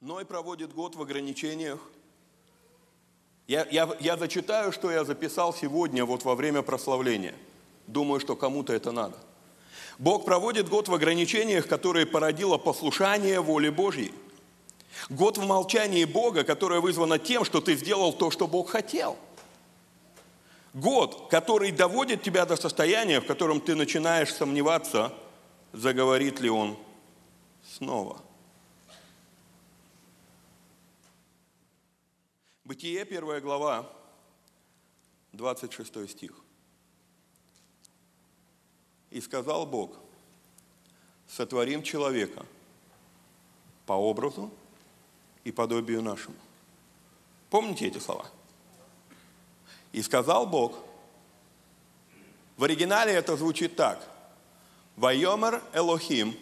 Ной 0.00 0.24
проводит 0.24 0.72
год 0.72 0.94
в 0.94 1.02
ограничениях, 1.02 1.80
я, 3.46 3.66
я, 3.70 3.88
я 4.00 4.16
зачитаю, 4.16 4.72
что 4.72 4.90
я 4.90 5.04
записал 5.04 5.54
сегодня 5.54 6.04
вот 6.04 6.24
во 6.24 6.34
время 6.34 6.62
прославления. 6.62 7.34
Думаю, 7.86 8.20
что 8.20 8.34
кому-то 8.34 8.72
это 8.72 8.90
надо. 8.90 9.16
Бог 9.98 10.24
проводит 10.24 10.68
год 10.68 10.88
в 10.88 10.94
ограничениях, 10.94 11.68
которые 11.68 12.06
породило 12.06 12.58
послушание 12.58 13.40
воле 13.40 13.70
Божьей. 13.70 14.12
Год 15.08 15.38
в 15.38 15.46
молчании 15.46 16.04
Бога, 16.04 16.42
которое 16.42 16.80
вызвано 16.80 17.18
тем, 17.18 17.44
что 17.44 17.60
ты 17.60 17.76
сделал 17.76 18.12
то, 18.12 18.30
что 18.30 18.46
Бог 18.46 18.70
хотел. 18.70 19.16
Год, 20.74 21.28
который 21.30 21.70
доводит 21.70 22.22
тебя 22.22 22.44
до 22.44 22.56
состояния, 22.56 23.20
в 23.20 23.26
котором 23.26 23.60
ты 23.60 23.74
начинаешь 23.74 24.34
сомневаться, 24.34 25.12
заговорит 25.72 26.40
ли 26.40 26.50
Он 26.50 26.76
снова. 27.76 28.20
Бытие, 32.66 33.04
первая 33.04 33.40
глава, 33.40 33.88
26 35.34 36.10
стих. 36.10 36.32
И 39.10 39.20
сказал 39.20 39.66
Бог, 39.66 39.96
сотворим 41.28 41.84
человека 41.84 42.44
по 43.86 43.92
образу 43.92 44.50
и 45.44 45.52
подобию 45.52 46.02
нашему. 46.02 46.34
Помните 47.50 47.86
эти 47.86 47.98
слова? 47.98 48.26
И 49.92 50.02
сказал 50.02 50.44
Бог, 50.44 50.76
в 52.56 52.64
оригинале 52.64 53.12
это 53.12 53.36
звучит 53.36 53.76
так. 53.76 54.04
Вайомер 54.96 55.62
Элохим, 55.72 56.36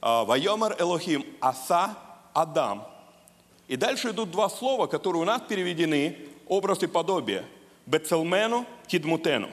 а, 0.00 0.24
Вайомер 0.24 0.74
Элохим 0.80 1.24
Аса 1.40 1.96
Адам. 2.32 2.93
И 3.68 3.76
дальше 3.76 4.10
идут 4.10 4.30
два 4.30 4.48
слова, 4.48 4.86
которые 4.86 5.22
у 5.22 5.24
нас 5.24 5.42
переведены 5.42 6.18
образ 6.46 6.82
и 6.82 6.86
подобие. 6.86 7.44
Бецелмену, 7.86 8.66
Кидмутену. 8.86 9.50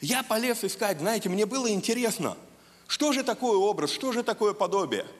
Я 0.00 0.22
полез 0.22 0.64
искать, 0.64 0.98
знаете, 0.98 1.28
мне 1.28 1.46
было 1.46 1.70
интересно, 1.70 2.36
что 2.86 3.12
же 3.12 3.24
такое 3.24 3.56
образ, 3.56 3.90
что 3.90 4.12
же 4.12 4.22
такое 4.22 4.54
подобие– 4.54 5.06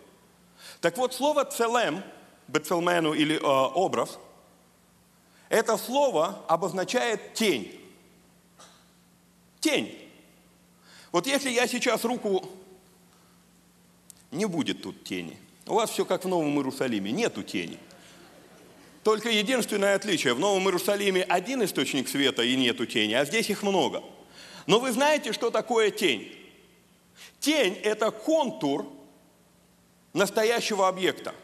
так 0.80 0.96
вот, 0.96 1.14
слово 1.14 1.44
«целем», 1.44 2.02
«бецелмену» 2.46 3.12
или 3.12 3.36
э, 3.36 3.40
«образ», 3.40 4.18
это 5.48 5.76
слово 5.76 6.44
обозначает 6.46 7.34
тень. 7.34 7.80
Тень. 9.60 9.98
Вот 11.10 11.26
если 11.26 11.50
я 11.50 11.66
сейчас 11.66 12.04
руку... 12.04 12.48
Не 14.30 14.44
будет 14.44 14.82
тут 14.82 15.04
тени. 15.04 15.38
У 15.68 15.74
вас 15.74 15.90
все 15.90 16.04
как 16.04 16.24
в 16.24 16.28
Новом 16.28 16.56
Иерусалиме, 16.56 17.12
нету 17.12 17.42
тени. 17.42 17.78
Только 19.04 19.28
единственное 19.28 19.94
отличие. 19.94 20.34
В 20.34 20.40
Новом 20.40 20.64
Иерусалиме 20.64 21.22
один 21.22 21.62
источник 21.62 22.08
света 22.08 22.42
и 22.42 22.56
нету 22.56 22.86
тени, 22.86 23.12
а 23.14 23.24
здесь 23.24 23.50
их 23.50 23.62
много. 23.62 24.02
Но 24.66 24.80
вы 24.80 24.92
знаете, 24.92 25.32
что 25.32 25.50
такое 25.50 25.90
тень? 25.90 26.34
Тень– 27.40 27.74
это 27.82 28.10
контур 28.10 28.86
настоящего 30.12 30.88
объекта. 30.88 31.34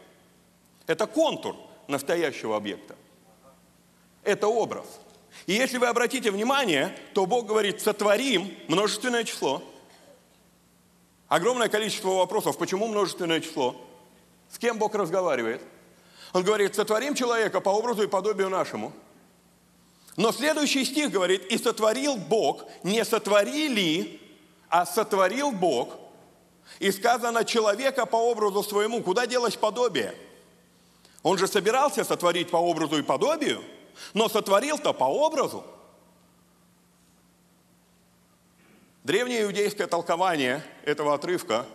Это 0.87 1.07
контур 1.07 1.55
настоящего 1.87 2.55
объекта. 2.55 2.95
Это 4.23 4.47
образ. 4.47 4.85
И 5.45 5.53
если 5.53 5.77
вы 5.77 5.87
обратите 5.87 6.31
внимание, 6.31 6.97
то 7.13 7.25
Бог 7.25 7.45
говорит, 7.45 7.79
сотворим 7.79 8.51
множественное 8.67 9.23
число. 9.23 9.63
Огромное 11.27 11.69
количество 11.69 12.09
вопросов, 12.09 12.57
почему 12.57 12.87
множественное 12.87 13.39
число? 13.39 13.75
С 14.49 14.57
кем 14.57 14.77
Бог 14.77 14.95
разговаривает? 14.95 15.61
Он 16.33 16.43
говорит, 16.43 16.75
сотворим 16.75 17.15
человека 17.15 17.61
по 17.61 17.69
образу 17.69 18.03
и 18.03 18.07
подобию 18.07 18.49
нашему. 18.49 18.91
Но 20.17 20.31
следующий 20.31 20.85
стих 20.85 21.11
говорит, 21.11 21.45
и 21.51 21.57
сотворил 21.57 22.17
Бог, 22.17 22.65
не 22.83 23.03
сотворили, 23.03 24.19
а 24.69 24.85
сотворил 24.85 25.51
Бог– 25.51 25.89
и 26.79 26.91
сказано 26.91 27.45
человека 27.45 28.05
по 28.05 28.17
образу 28.17 28.63
своему. 28.63 29.01
Куда 29.01 29.25
делось 29.27 29.55
подобие? 29.55 30.15
Он 31.23 31.37
же 31.37 31.47
собирался 31.47 32.03
сотворить 32.03 32.49
по 32.51 32.57
образу 32.57 32.97
и 32.97 33.01
подобию, 33.01 33.63
но 34.13 34.29
сотворил-то 34.29 34.93
по 34.93 35.05
образу. 35.05 35.63
Древнее 39.03 39.43
иудейское 39.43 39.87
толкование 39.87 40.63
этого 40.83 41.13
отрывка 41.13 41.65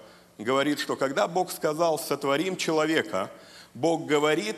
говорит, 0.44 0.78
что 0.78 0.96
когда 0.96 1.28
Бог 1.28 1.50
сказал 1.50 1.98
«сотворим 1.98 2.56
человека», 2.56 3.30
Бог 3.74 4.06
говорит 4.06 4.56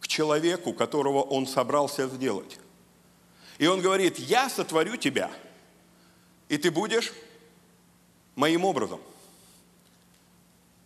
к 0.00 0.08
человеку, 0.08 0.72
которого 0.72 1.22
Он 1.22 1.46
собрался 1.46 2.08
сделать. 2.08 2.58
И 3.58 3.66
Он 3.66 3.80
говорит, 3.80 4.18
я 4.18 4.48
сотворю 4.48 4.96
тебя, 4.96 5.30
и 6.48 6.58
ты 6.58 6.70
будешь 6.70 7.12
моим 8.34 8.64
образом. 8.64 9.00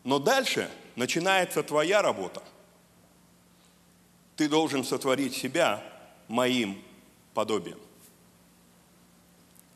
Но 0.05 0.19
дальше 0.19 0.71
начинается 0.95 1.63
твоя 1.63 2.03
работа. 2.03 2.43
Ты 4.37 4.49
должен 4.49 4.85
сотворить 4.85 5.35
себя 5.35 5.83
моим 6.29 6.83
подобием. 7.35 7.79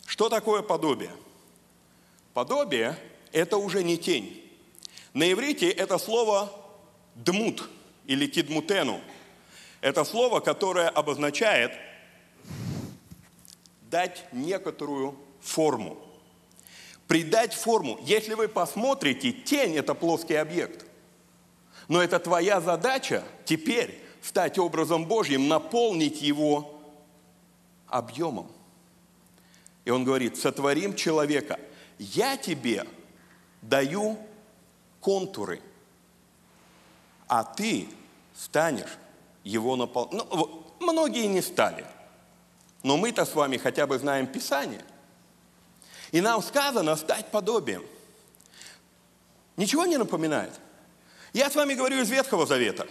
Что 0.06 0.28
такое 0.28 0.62
подобие? 0.62 1.12
Подобие– 2.34 2.98
это 3.32 3.56
уже 3.56 3.82
не 3.82 3.98
тень. 3.98 4.42
На 5.12 5.30
иврите 5.30 5.68
это 5.70 5.98
слово 5.98 6.52
«дмут» 7.14 7.68
или 8.06 8.26
«кидмутену». 8.26 9.00
Это 9.80 10.04
слово, 10.04 10.40
которое 10.40 10.88
обозначает 10.88 11.72
дать 13.90 14.24
некоторую 14.32 15.16
форму– 15.40 15.98
придать 17.10 17.54
форму. 17.54 17.98
Если 18.04 18.34
вы 18.34 18.46
посмотрите, 18.46 19.32
тень– 19.32 19.74
это 19.76 19.94
плоский 19.94 20.36
объект. 20.36 20.86
Но 21.88 22.00
это 22.00 22.20
твоя 22.20 22.60
задача 22.60 23.24
теперь 23.44 24.00
стать 24.22 24.60
образом 24.60 25.06
Божьим, 25.06 25.48
наполнить 25.48 26.22
его 26.22 26.80
объемом. 27.88 28.48
И 29.84 29.90
он 29.90 30.04
говорит, 30.04 30.36
сотворим 30.36 30.94
человека. 30.94 31.58
Я 31.98 32.36
тебе 32.36 32.84
даю 33.62 34.18
контуры, 35.00 35.60
а 37.28 37.44
ты 37.44 37.88
станешь 38.36 38.98
его 39.44 39.76
наполнять. 39.76 40.26
Ну, 40.30 40.64
многие 40.80 41.26
не 41.26 41.42
стали. 41.42 41.86
Но 42.82 42.96
мы-то 42.96 43.24
с 43.24 43.34
вами 43.34 43.56
хотя 43.56 43.86
бы 43.86 43.98
знаем 43.98 44.26
Писание. 44.26 44.84
И 46.12 46.20
нам 46.20 46.42
сказано 46.42 46.96
стать 46.96 47.30
подобием. 47.30 47.84
Ничего 49.56 49.86
не 49.86 49.96
напоминает? 49.96 50.58
Я 51.32 51.50
с 51.50 51.54
вами 51.54 51.74
говорю 51.74 52.00
из 52.00 52.10
Ветхого 52.10 52.46
Завета. 52.46 52.88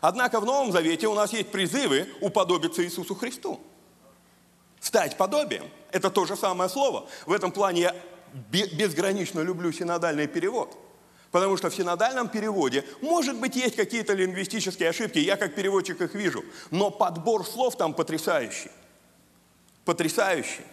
Однако 0.00 0.38
в 0.38 0.44
Новом 0.44 0.70
Завете 0.70 1.08
у 1.08 1.14
нас 1.14 1.32
есть 1.32 1.50
призывы 1.50 2.08
уподобиться 2.20 2.84
Иисусу 2.84 3.14
Христу. 3.14 3.60
Стать 4.80 5.16
подобием. 5.16 5.68
Это 5.90 6.10
то 6.10 6.26
же 6.26 6.36
самое 6.36 6.68
слово. 6.68 7.08
В 7.24 7.32
этом 7.32 7.50
плане 7.50 7.80
я 7.80 7.96
безгранично 8.50 9.40
люблю 9.40 9.72
синодальный 9.72 10.26
перевод. 10.26 10.76
Потому 11.30 11.56
что 11.56 11.70
в 11.70 11.74
синодальном 11.74 12.28
переводе, 12.28 12.84
может 13.00 13.36
быть, 13.40 13.56
есть 13.56 13.74
какие-то 13.74 14.12
лингвистические 14.12 14.90
ошибки, 14.90 15.18
я 15.18 15.36
как 15.36 15.54
переводчик 15.54 16.00
их 16.00 16.14
вижу, 16.14 16.44
но 16.70 16.90
подбор 16.90 17.44
слов 17.44 17.76
там 17.76 17.94
потрясающий. 17.94 18.70
Потрясающий. 19.84 20.64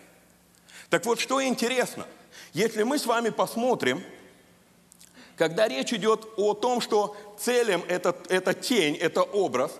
Так 0.89 1.05
вот, 1.05 1.19
что 1.19 1.43
интересно, 1.43 2.05
если 2.53 2.83
мы 2.83 2.99
с 2.99 3.05
вами 3.05 3.29
посмотрим, 3.29 4.03
когда 5.35 5.67
речь 5.67 5.93
идет 5.93 6.27
о 6.37 6.53
том, 6.53 6.81
что 6.81 7.15
целям 7.39 7.83
это, 7.87 8.15
это 8.29 8.53
тень, 8.53 8.95
это 8.95 9.23
образ, 9.23 9.71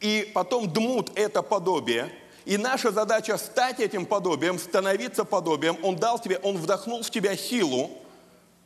и 0.00 0.30
потом 0.34 0.70
дмут– 0.72 1.10
это 1.14 1.42
подобие, 1.42 2.10
и 2.46 2.56
наша 2.56 2.92
задача 2.92 3.36
стать 3.38 3.80
этим 3.80 4.06
подобием, 4.06 4.60
становиться 4.60 5.24
подобием. 5.24 5.76
Он 5.82 5.96
дал 5.96 6.20
тебе, 6.20 6.38
он 6.38 6.56
вдохнул 6.56 7.02
в 7.02 7.10
тебя 7.10 7.36
силу, 7.36 7.90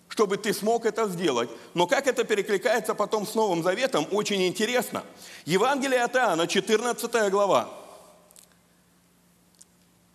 чтобы 0.08 0.36
ты 0.36 0.52
смог 0.52 0.84
это 0.84 1.08
сделать. 1.08 1.48
Но 1.72 1.86
как 1.86 2.06
это 2.06 2.24
перекликается 2.24 2.94
потом 2.94 3.26
с 3.26 3.34
Новым 3.34 3.62
Заветом, 3.62 4.06
очень 4.10 4.46
интересно. 4.46 5.02
Евангелие 5.46 6.02
от 6.02 6.14
Иоанна, 6.14 6.46
14 6.46 7.30
глава, 7.30 7.70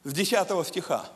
с 0.04 0.14
10 0.14 0.68
стиха. 0.68 1.10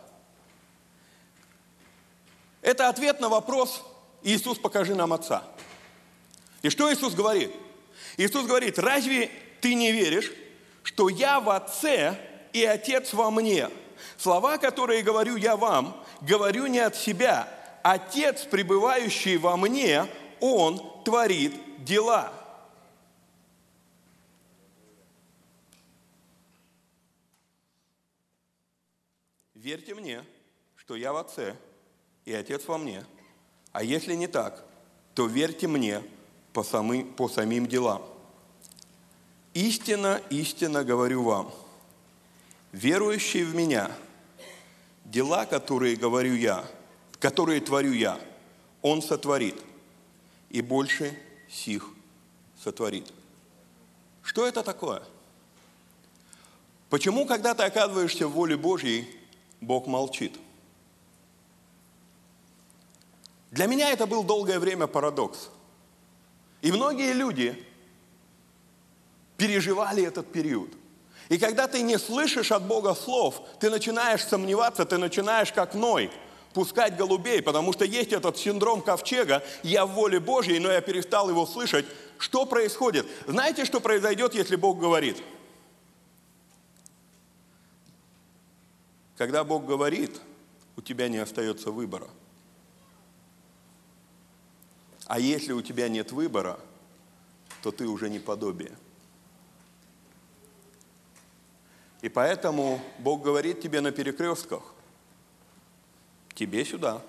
Это 2.64 2.90
ответ 2.90 3.20
на 3.20 3.30
вопрос 3.30 3.84
«Иисус, 4.24 4.58
покажи 4.58 4.96
нам 4.96 5.14
Отца». 5.14 5.44
И 6.64 6.70
что 6.70 6.92
Иисус 6.92 7.14
говорит? 7.14 7.54
Иисус 8.18 8.48
говорит, 8.48 8.80
разве 8.80 9.30
ты 9.62 9.76
не 9.76 9.92
веришь, 9.92 10.32
что 10.82 11.10
я 11.10 11.40
в 11.40 11.52
Отце 11.52 12.18
и 12.60 12.66
Отец 12.66 13.14
во 13.14 13.32
мне? 13.32 13.70
Слова, 14.18 14.58
которые 14.58 15.02
говорю 15.02 15.36
я 15.36 15.56
вам, 15.56 16.04
говорю 16.22 16.68
не 16.68 16.80
от 16.80 16.96
себя. 16.96 17.48
Отец, 17.84 18.44
пребывающий 18.44 19.38
во 19.38 19.56
мне, 19.58 20.06
Он 20.40 21.04
творит 21.04 21.54
дела. 21.84 22.34
Верьте 29.56 29.94
мне, 29.94 30.24
что 30.76 30.96
я 30.96 31.12
в 31.14 31.18
Отце, 31.18 31.56
и 32.26 32.34
Отец 32.34 32.66
во 32.68 32.78
мне. 32.78 33.06
А 33.72 33.84
если 33.84 34.16
не 34.16 34.28
так, 34.28 34.66
то 35.16 35.26
верьте 35.26 35.68
мне 35.68 36.02
по, 36.54 36.64
самы, 36.64 37.04
по 37.06 37.28
самим 37.28 37.68
делам. 37.68 38.02
Истинно, 39.54 40.22
истинно 40.30 40.84
говорю 40.84 41.24
вам, 41.24 41.54
верующий 42.72 43.44
в 43.44 43.56
меня, 43.56 43.92
дела, 45.06 45.46
которые 45.46 45.96
говорю 45.96 46.36
я, 46.36 46.66
которые 47.20 47.62
творю 47.62 47.94
я, 47.94 48.20
он 48.82 49.02
сотворит, 49.02 49.56
и 50.50 50.62
больше 50.62 51.18
сих 51.50 51.90
сотворит. 52.64 53.12
Что 54.22 54.48
это 54.48 54.64
такое? 54.64 55.04
Почему, 56.90 57.26
когда 57.26 57.54
ты 57.54 57.64
оказываешься 57.64 58.28
в 58.28 58.32
воле 58.32 58.58
Божьей, 58.58 59.08
Бог 59.62 59.88
молчит? 59.88 60.40
Для 63.52 63.66
меня 63.66 63.92
это 63.92 64.06
был 64.06 64.24
долгое 64.24 64.60
время 64.60 64.88
парадокс. 64.88 65.50
И 66.62 66.72
многие 66.72 67.14
люди 67.14 67.66
переживали 69.38 70.04
этот 70.04 70.32
период. 70.32 70.70
И 71.30 71.38
когда 71.38 71.68
ты 71.68 71.84
не 71.84 71.98
слышишь 71.98 72.52
от 72.52 72.64
Бога 72.64 72.96
слов, 72.96 73.42
ты 73.60 73.70
начинаешь 73.70 74.26
сомневаться, 74.26 74.84
ты 74.84 74.98
начинаешь 74.98 75.54
как 75.54 75.76
Ной 75.76 76.12
пускать 76.54 76.98
голубей, 76.98 77.44
потому 77.44 77.72
что 77.74 77.86
есть 77.86 78.12
этот 78.12 78.36
синдром 78.38 78.82
ковчега, 78.82 79.44
я 79.62 79.86
в 79.86 79.92
воле 79.92 80.20
Божьей, 80.20 80.58
но 80.58 80.72
я 80.72 80.82
перестал 80.82 81.30
его 81.30 81.46
слышать. 81.46 81.86
Что 82.18 82.48
происходит? 82.48 83.06
Знаете, 83.28 83.64
что 83.66 83.80
произойдет, 83.80 84.34
если 84.34 84.56
Бог 84.56 84.80
говорит? 84.80 85.22
Когда 89.16 89.44
Бог 89.44 89.66
говорит, 89.66 90.20
у 90.76 90.82
тебя 90.82 91.08
не 91.10 91.18
остается 91.18 91.72
выбора. 91.72 92.08
А 95.06 95.20
если 95.20 95.54
у 95.54 95.62
тебя 95.62 95.90
нет 95.90 96.12
выбора, 96.12 96.60
то 97.62 97.72
ты 97.72 97.86
уже 97.86 98.10
не 98.10 98.20
подобие. 98.20 98.76
И 102.02 102.10
поэтому 102.10 102.82
Бог 103.00 103.22
говорит 103.22 103.62
тебе 103.62 103.82
на 103.82 103.92
перекрестках, 103.92 104.64
тебе 106.34 106.64
сюда. 106.64 107.02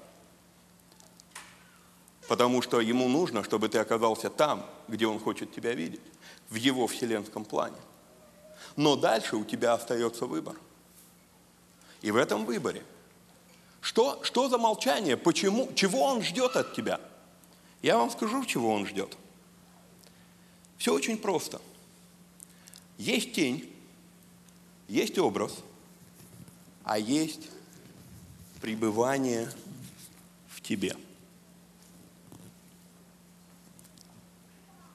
Потому 2.29 2.63
что 2.63 2.81
Ему 2.81 3.09
нужно, 3.09 3.45
чтобы 3.45 3.69
ты 3.69 3.79
оказался 3.79 4.31
там, 4.31 4.67
где 4.89 5.07
Он 5.07 5.19
хочет 5.19 5.53
тебя 5.53 5.75
видеть, 5.75 6.01
в 6.49 6.57
Его 6.57 6.87
вселенском 6.87 7.45
плане. 7.45 7.77
Но 8.77 8.97
дальше 8.97 9.37
у 9.37 9.45
тебя 9.45 9.75
остается 9.75 10.27
выбор. 10.27 10.57
И 12.03 12.11
в 12.11 12.17
этом 12.17 12.45
выборе. 12.45 12.83
Что, 13.81 14.23
что 14.25 14.49
за 14.49 14.59
молчание? 14.59 15.17
Почему? 15.17 15.73
Чего 15.75 16.05
Он 16.05 16.23
ждет 16.23 16.57
от 16.57 16.75
тебя? 16.75 17.01
Я 17.83 17.97
вам 17.97 18.11
скажу, 18.11 18.45
чего 18.45 18.75
Он 18.75 18.87
ждет. 18.87 19.17
Все 20.77 20.93
очень 20.93 21.19
просто. 21.19 21.61
Есть 22.99 23.33
тень, 23.33 23.73
есть 24.91 25.19
образ, 25.19 25.57
а 26.85 26.99
есть 26.99 27.49
пребывание 28.61 29.49
в 30.49 30.61
тебе. 30.61 30.97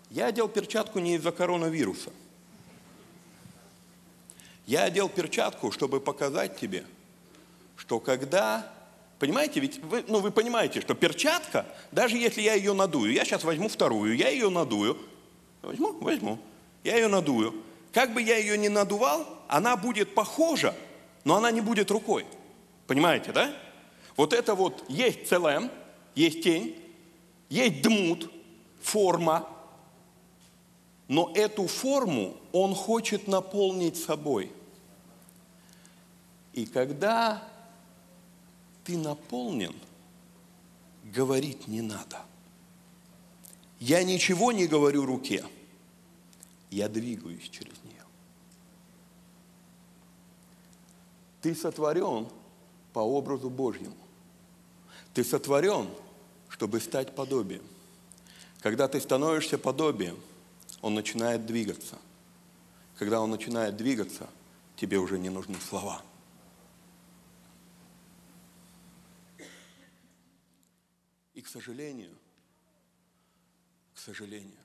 Я 0.09 0.27
одел 0.27 0.49
перчатку 0.49 0.99
не 0.99 1.15
из-за 1.15 1.31
коронавируса. 1.31 2.11
Я 4.67 4.83
одел 4.83 5.07
перчатку, 5.07 5.71
чтобы 5.71 5.99
показать 5.99 6.59
тебе, 6.59 6.85
что 7.75 7.99
когда... 7.99 8.71
Понимаете, 9.17 9.61
ведь 9.61 9.81
вы, 9.81 10.03
ну, 10.09 10.19
вы 10.19 10.31
понимаете, 10.31 10.81
что 10.81 10.93
перчатка, 10.93 11.65
даже 11.93 12.17
если 12.17 12.41
я 12.41 12.53
ее 12.53 12.73
надую, 12.73 13.13
я 13.13 13.23
сейчас 13.23 13.45
возьму 13.45 13.69
вторую, 13.69 14.17
я 14.17 14.27
ее 14.27 14.49
надую, 14.49 14.97
возьму, 15.61 15.93
возьму, 15.93 16.37
я 16.83 16.95
ее 16.95 17.07
надую, 17.07 17.63
как 17.93 18.13
бы 18.13 18.21
я 18.21 18.37
ее 18.37 18.57
ни 18.57 18.67
надувал, 18.67 19.34
она 19.47 19.77
будет 19.77 20.13
похожа, 20.15 20.75
но 21.23 21.35
она 21.35 21.51
не 21.51 21.61
будет 21.61 21.91
рукой. 21.91 22.25
Понимаете, 22.87 23.31
да? 23.31 23.53
Вот 24.15 24.33
это 24.33 24.55
вот 24.55 24.83
есть 24.89 25.27
целем, 25.27 25.69
есть 26.15 26.43
тень, 26.43 26.79
есть 27.49 27.81
дмут, 27.81 28.31
форма, 28.81 29.49
но 31.07 31.31
эту 31.35 31.67
форму 31.67 32.37
он 32.51 32.73
хочет 32.73 33.27
наполнить 33.27 33.97
собой. 33.97 34.51
И 36.53 36.65
когда 36.65 37.43
ты 38.83 38.97
наполнен, 38.97 39.75
говорить 41.03 41.67
не 41.67 41.81
надо. 41.81 42.21
Я 43.79 44.03
ничего 44.03 44.51
не 44.51 44.67
говорю 44.67 45.05
руке, 45.05 45.43
я 46.71 46.87
двигаюсь 46.87 47.49
через 47.49 47.73
Ты 51.45 51.53
сотворен 51.53 52.27
по 52.91 53.01
образу 53.01 53.51
Божьему. 53.51 53.95
Ты 55.13 55.23
сотворен, 55.23 55.87
чтобы 56.49 56.79
стать 56.79 57.13
подобием. 57.13 57.61
Когда 58.61 58.87
ты 58.87 58.99
становишься 58.99 59.59
подобием, 59.59 60.19
он 60.81 60.95
начинает 60.95 61.45
двигаться. 61.45 61.99
Когда 62.97 63.21
он 63.21 63.29
начинает 63.29 63.77
двигаться, 63.77 64.27
тебе 64.75 64.97
уже 64.97 65.19
не 65.19 65.29
нужны 65.29 65.59
слова. 65.59 66.01
И, 71.35 71.41
к 71.41 71.47
сожалению, 71.47 72.15
к 73.93 73.99
сожалению, 73.99 74.63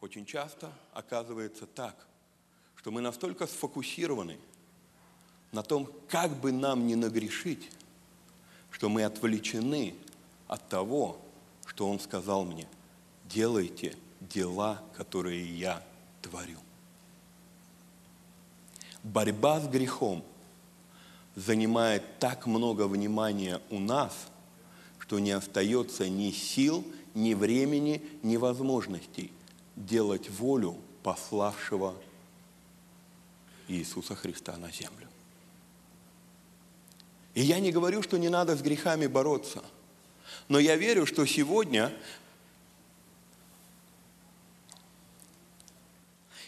очень 0.00 0.24
часто 0.24 0.72
оказывается 0.92 1.66
так, 1.66 2.06
что 2.76 2.92
мы 2.92 3.00
настолько 3.00 3.48
сфокусированы– 3.48 4.38
на 5.52 5.62
том, 5.62 5.88
как 6.08 6.36
бы 6.36 6.52
нам 6.52 6.86
не 6.86 6.94
нагрешить, 6.94 7.70
что 8.70 8.88
мы 8.88 9.04
отвлечены 9.04 9.94
от 10.46 10.68
того, 10.68 11.18
что 11.66 11.88
Он 11.88 11.98
сказал 12.00 12.44
мне, 12.44 12.66
делайте 13.24 13.96
дела, 14.20 14.82
которые 14.96 15.44
я 15.58 15.82
творю. 16.22 16.58
Борьба 19.02 19.60
с 19.60 19.68
грехом 19.68 20.22
занимает 21.34 22.18
так 22.18 22.46
много 22.46 22.86
внимания 22.86 23.60
у 23.70 23.78
нас, 23.78 24.12
что 24.98 25.18
не 25.18 25.30
остается 25.30 26.08
ни 26.08 26.30
сил, 26.30 26.84
ни 27.14 27.34
времени, 27.34 28.02
ни 28.22 28.36
возможностей 28.36 29.32
делать 29.76 30.28
волю 30.28 30.76
пославшего 31.02 31.94
Иисуса 33.68 34.14
Христа 34.14 34.56
на 34.56 34.70
землю. 34.70 35.09
И 37.34 37.42
я 37.42 37.60
не 37.60 37.70
говорю, 37.70 38.02
что 38.02 38.18
не 38.18 38.28
надо 38.28 38.56
с 38.56 38.62
грехами 38.62 39.06
бороться. 39.06 39.62
Но 40.48 40.58
я 40.58 40.76
верю, 40.76 41.06
что 41.06 41.26
сегодня 41.26 41.92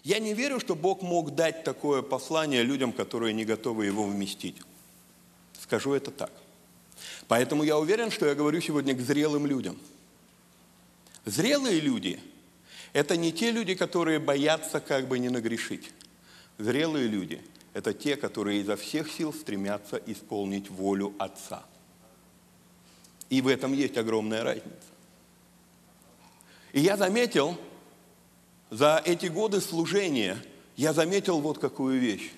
Я 0.05 0.19
не 0.19 0.35
верю, 0.35 0.59
что 0.59 0.75
Бог 0.75 1.03
мог 1.03 1.35
дать 1.35 1.63
такое 1.63 2.03
послание 2.03 2.65
людям, 2.65 2.93
которые 2.93 3.33
не 3.33 3.45
готовы 3.45 3.87
его 3.87 4.03
вместить. 4.03 4.57
Скажу 5.61 5.93
это 5.93 6.11
так. 6.11 6.33
Поэтому 7.29 7.63
я 7.63 7.79
уверен, 7.79 8.11
что 8.11 8.27
я 8.27 8.35
говорю 8.35 8.61
сегодня 8.61 8.95
к 8.95 9.01
зрелым 9.01 9.47
людям. 9.47 9.79
Зрелые 11.25 11.79
люди– 11.79 12.21
это 12.93 13.17
не 13.17 13.33
те 13.33 13.53
люди, 13.53 13.77
которые 13.77 14.19
боятся 14.19 14.81
как 14.81 15.07
бы 15.07 15.21
не 15.21 15.29
нагрешить. 15.29 15.93
Зрелые 16.59 17.07
люди– 17.07 17.41
это 17.75 17.95
те, 17.95 18.17
которые 18.17 18.61
изо 18.61 18.77
всех 18.77 19.11
сил 19.11 19.33
стремятся 19.33 20.01
исполнить 20.07 20.71
волю 20.71 21.15
Отца. 21.19 21.63
И 23.31 23.41
в 23.41 23.49
этом 23.49 23.73
есть 23.73 23.97
огромная 23.97 24.45
разница. 24.45 24.77
И 26.73 26.81
я 26.81 26.97
заметил, 26.97 27.57
за 28.71 29.03
эти 29.05 29.27
годы 29.27 29.61
служения, 29.61 30.37
я 30.77 30.93
заметил 30.93 31.41
вот 31.41 31.59
какую 31.59 31.99
вещь. 32.01 32.31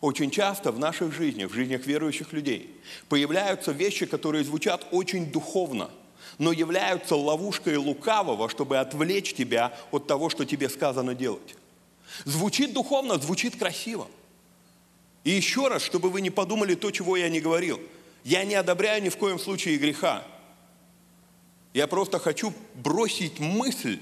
Очень 0.00 0.30
часто 0.30 0.72
в 0.72 0.78
наших 0.78 1.12
жизнях, 1.12 1.50
в 1.50 1.54
жизнях 1.54 1.86
верующих 1.86 2.32
людей, 2.32 2.76
появляются 3.08 3.72
вещи, 3.72 4.06
которые 4.06 4.44
звучат 4.44 4.86
очень 4.90 5.30
духовно, 5.30 5.90
но 6.38 6.52
являются 6.52 7.16
ловушкой 7.16 7.76
лукавого, 7.76 8.48
чтобы 8.48 8.78
отвлечь 8.78 9.34
тебя 9.34 9.76
от 9.90 10.06
того, 10.06 10.28
что 10.28 10.44
тебе 10.44 10.68
сказано 10.68 11.14
делать. 11.14 11.56
Звучит 12.24 12.72
духовно, 12.72 13.18
звучит 13.18 13.56
красиво. 13.56 14.08
И 15.26 15.30
еще 15.32 15.66
раз, 15.66 15.82
чтобы 15.82 16.08
вы 16.08 16.20
не 16.20 16.30
подумали 16.30 16.76
то, 16.76 16.92
чего 16.92 17.16
я 17.16 17.28
не 17.28 17.40
говорил. 17.40 17.80
Я 18.22 18.44
не 18.44 18.54
одобряю 18.54 19.02
ни 19.02 19.08
в 19.08 19.16
коем 19.16 19.40
случае 19.40 19.76
греха. 19.76 20.24
Я 21.74 21.88
просто 21.88 22.20
хочу 22.20 22.54
бросить 22.74 23.40
мысль, 23.40 23.98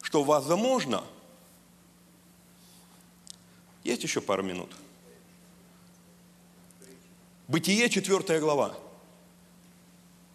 что 0.00 0.22
возможно... 0.22 1.02
Есть 3.82 4.04
еще 4.04 4.20
пару 4.20 4.44
минут? 4.44 4.70
Бытие, 7.48 7.90
4 7.90 8.38
глава. 8.38 8.76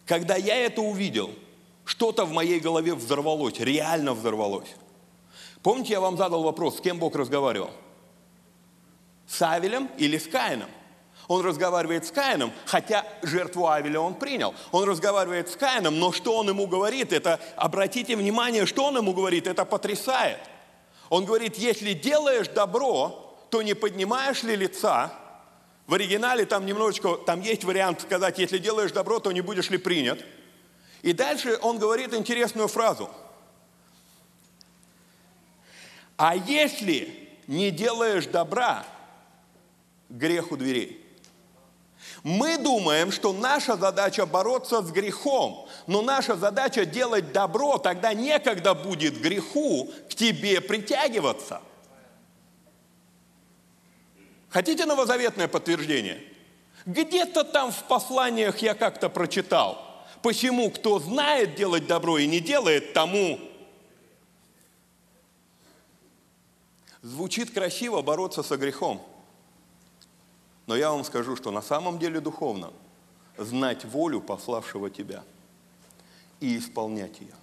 Когда 0.04 0.36
я 0.36 0.54
это 0.54 0.82
увидел, 0.82 1.34
что-то 1.86 2.26
в 2.26 2.32
моей 2.32 2.60
голове 2.60 2.94
взорвалось, 2.94 3.58
реально 3.58 4.12
взорвалось. 4.12 4.68
Помните, 5.62 5.94
я 5.94 6.00
вам 6.02 6.18
задал 6.18 6.42
вопрос, 6.42 6.76
с 6.76 6.80
кем 6.82 6.98
Бог 6.98 7.14
разговаривал? 7.16 7.70
С 9.30 9.42
Авелем 9.42 9.88
или 9.96 10.18
с 10.18 10.26
Каином? 10.26 10.68
Он 11.28 11.46
разговаривает 11.46 12.04
с 12.04 12.10
Каином, 12.10 12.52
хотя 12.66 13.06
жертву 13.22 13.68
Авеля 13.68 14.00
он 14.00 14.14
принял. 14.14 14.52
Он 14.72 14.88
разговаривает 14.88 15.48
с 15.48 15.54
Каином, 15.54 16.00
но 16.00 16.10
что 16.10 16.36
он 16.36 16.48
ему 16.48 16.66
говорит? 16.66 17.12
Это, 17.12 17.38
обратите 17.54 18.16
внимание, 18.16 18.66
что 18.66 18.86
он 18.86 18.96
ему 18.96 19.12
говорит, 19.12 19.46
это 19.46 19.64
потрясает. 19.64 20.40
Он 21.10 21.24
говорит, 21.24 21.56
если 21.56 21.92
делаешь 21.92 22.48
добро, 22.48 23.36
то 23.50 23.62
не 23.62 23.74
поднимаешь 23.74 24.42
ли 24.42 24.56
лица? 24.56 25.12
В 25.86 25.94
оригинале 25.94 26.44
там 26.44 26.66
немножечко, 26.66 27.14
там 27.14 27.40
есть 27.40 27.62
вариант 27.62 28.00
сказать, 28.00 28.38
если 28.38 28.58
делаешь 28.58 28.90
добро, 28.90 29.20
то 29.20 29.30
не 29.30 29.42
будешь 29.42 29.70
ли 29.70 29.78
принят? 29.78 30.24
И 31.02 31.12
дальше 31.12 31.56
он 31.62 31.78
говорит 31.78 32.12
интересную 32.14 32.66
фразу. 32.66 33.08
А 36.16 36.34
если 36.34 37.28
не 37.46 37.70
делаешь 37.70 38.26
добра, 38.26 38.84
грех 40.10 40.52
у 40.52 40.56
дверей. 40.56 41.06
Мы 42.22 42.58
думаем, 42.58 43.12
что 43.12 43.32
наша 43.32 43.76
задача 43.76 44.26
бороться 44.26 44.82
с 44.82 44.90
грехом, 44.90 45.66
но 45.86 46.02
наша 46.02 46.36
задача 46.36 46.84
делать 46.84 47.32
добро, 47.32 47.78
тогда 47.78 48.12
некогда 48.12 48.74
будет 48.74 49.20
греху 49.20 49.90
к 50.10 50.14
тебе 50.14 50.60
притягиваться. 50.60 51.62
Хотите 54.50 54.84
новозаветное 54.84 55.48
подтверждение? 55.48 56.22
Где-то 56.84 57.44
там 57.44 57.72
в 57.72 57.84
посланиях 57.84 58.58
я 58.58 58.74
как-то 58.74 59.08
прочитал. 59.08 59.78
Почему 60.22 60.70
кто 60.70 60.98
знает 60.98 61.54
делать 61.54 61.86
добро 61.86 62.18
и 62.18 62.26
не 62.26 62.40
делает, 62.40 62.92
тому 62.92 63.38
Звучит 67.02 67.50
красиво 67.52 68.02
бороться 68.02 68.42
со 68.42 68.58
грехом. 68.58 69.02
Но 70.70 70.76
я 70.76 70.92
вам 70.92 71.02
скажу, 71.02 71.34
что 71.34 71.50
на 71.50 71.62
самом 71.62 71.98
деле 71.98 72.20
духовно 72.20 72.72
знать 73.36 73.84
волю 73.84 74.20
пославшего 74.20 74.88
тебя 74.88 75.24
и 76.38 76.56
исполнять 76.56 77.20
ее. 77.20 77.34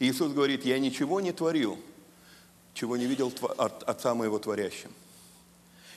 Иисус 0.00 0.32
говорит, 0.32 0.64
я 0.64 0.80
ничего 0.80 1.20
не 1.20 1.30
творил, 1.30 1.78
чего 2.74 2.96
не 2.96 3.06
видел 3.06 3.32
от 3.56 3.84
Отца 3.84 4.16
моего 4.16 4.40
творящим. 4.40 4.90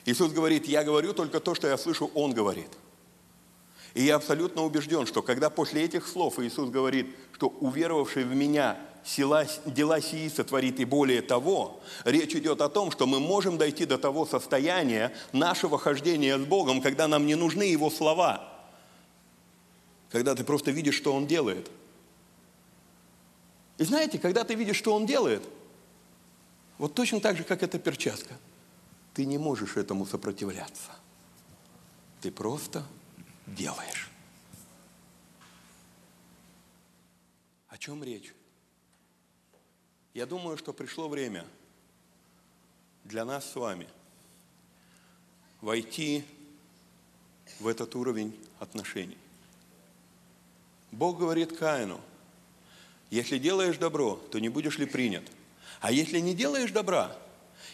Иисус 0.06 0.32
говорит, 0.32 0.68
я 0.68 0.84
говорю 0.84 1.14
только 1.14 1.40
то, 1.40 1.56
что 1.56 1.68
я 1.68 1.76
слышу, 1.76 2.12
Он 2.14 2.36
говорит. 2.36 2.70
И 3.96 4.04
я 4.04 4.18
абсолютно 4.18 4.62
убежден, 4.62 5.08
что 5.08 5.24
когда 5.24 5.50
после 5.50 5.82
этих 5.82 6.08
слов 6.08 6.38
Иисус 6.38 6.70
говорит, 6.70 7.16
что 7.32 7.48
уверовавший 7.48 8.26
в 8.26 8.36
Меня 8.36 8.78
дела 9.06 10.02
сии 10.02 10.30
сотворит 10.30 10.80
и 10.80 10.86
более 10.86 11.22
того, 11.22 11.82
речь 12.06 12.36
идет 12.36 12.62
о 12.62 12.70
том, 12.70 12.92
что 12.92 13.06
мы 13.06 13.20
можем 13.20 13.58
дойти 13.58 13.86
до 13.86 13.98
того 13.98 14.26
состояния 14.26 15.14
нашего 15.32 15.78
хождения 15.78 16.38
с 16.38 16.42
Богом, 16.42 16.82
когда 16.82 17.08
нам 17.08 17.26
не 17.26 17.36
нужны 17.36 17.64
Его 17.64 17.90
слова, 17.90 18.50
когда 20.10 20.36
ты 20.36 20.44
просто 20.44 20.72
видишь, 20.72 20.96
что 20.96 21.14
Он 21.14 21.28
делает. 21.28 21.70
И 23.78 23.84
знаете, 23.84 24.20
когда 24.20 24.44
ты 24.44 24.56
видишь, 24.56 24.78
что 24.78 24.96
Он 24.96 25.06
делает, 25.06 25.44
вот 26.78 26.94
точно 26.94 27.20
так 27.20 27.38
же, 27.38 27.44
как 27.44 27.64
эта 27.64 27.80
перчатка, 27.80 28.36
ты 29.14 29.26
не 29.26 29.38
можешь 29.38 29.78
этому 29.78 30.06
сопротивляться. 30.06 30.92
Ты 32.22 32.32
просто 32.32 32.84
делаешь. 33.48 34.10
О 37.68 37.78
чем 37.78 38.04
речь? 38.04 38.34
Я 40.14 40.28
думаю, 40.28 40.58
что 40.58 40.74
пришло 40.74 41.08
время 41.08 41.46
для 43.04 43.26
нас 43.26 43.50
с 43.52 43.56
вами 43.56 43.88
войти 45.62 46.24
в 47.60 47.68
этот 47.68 47.96
уровень 47.96 48.38
отношений. 48.60 49.18
Бог 50.92 51.18
говорит 51.18 51.58
Каину, 51.58 52.00
если 53.10 53.40
делаешь 53.40 53.78
добро, 53.78 54.20
то 54.32 54.40
не 54.40 54.50
будешь 54.50 54.78
ли 54.78 54.86
принят. 54.86 55.24
А 55.82 55.92
если 55.92 56.20
не 56.20 56.36
делаешь 56.36 56.72
добра, 56.72 57.16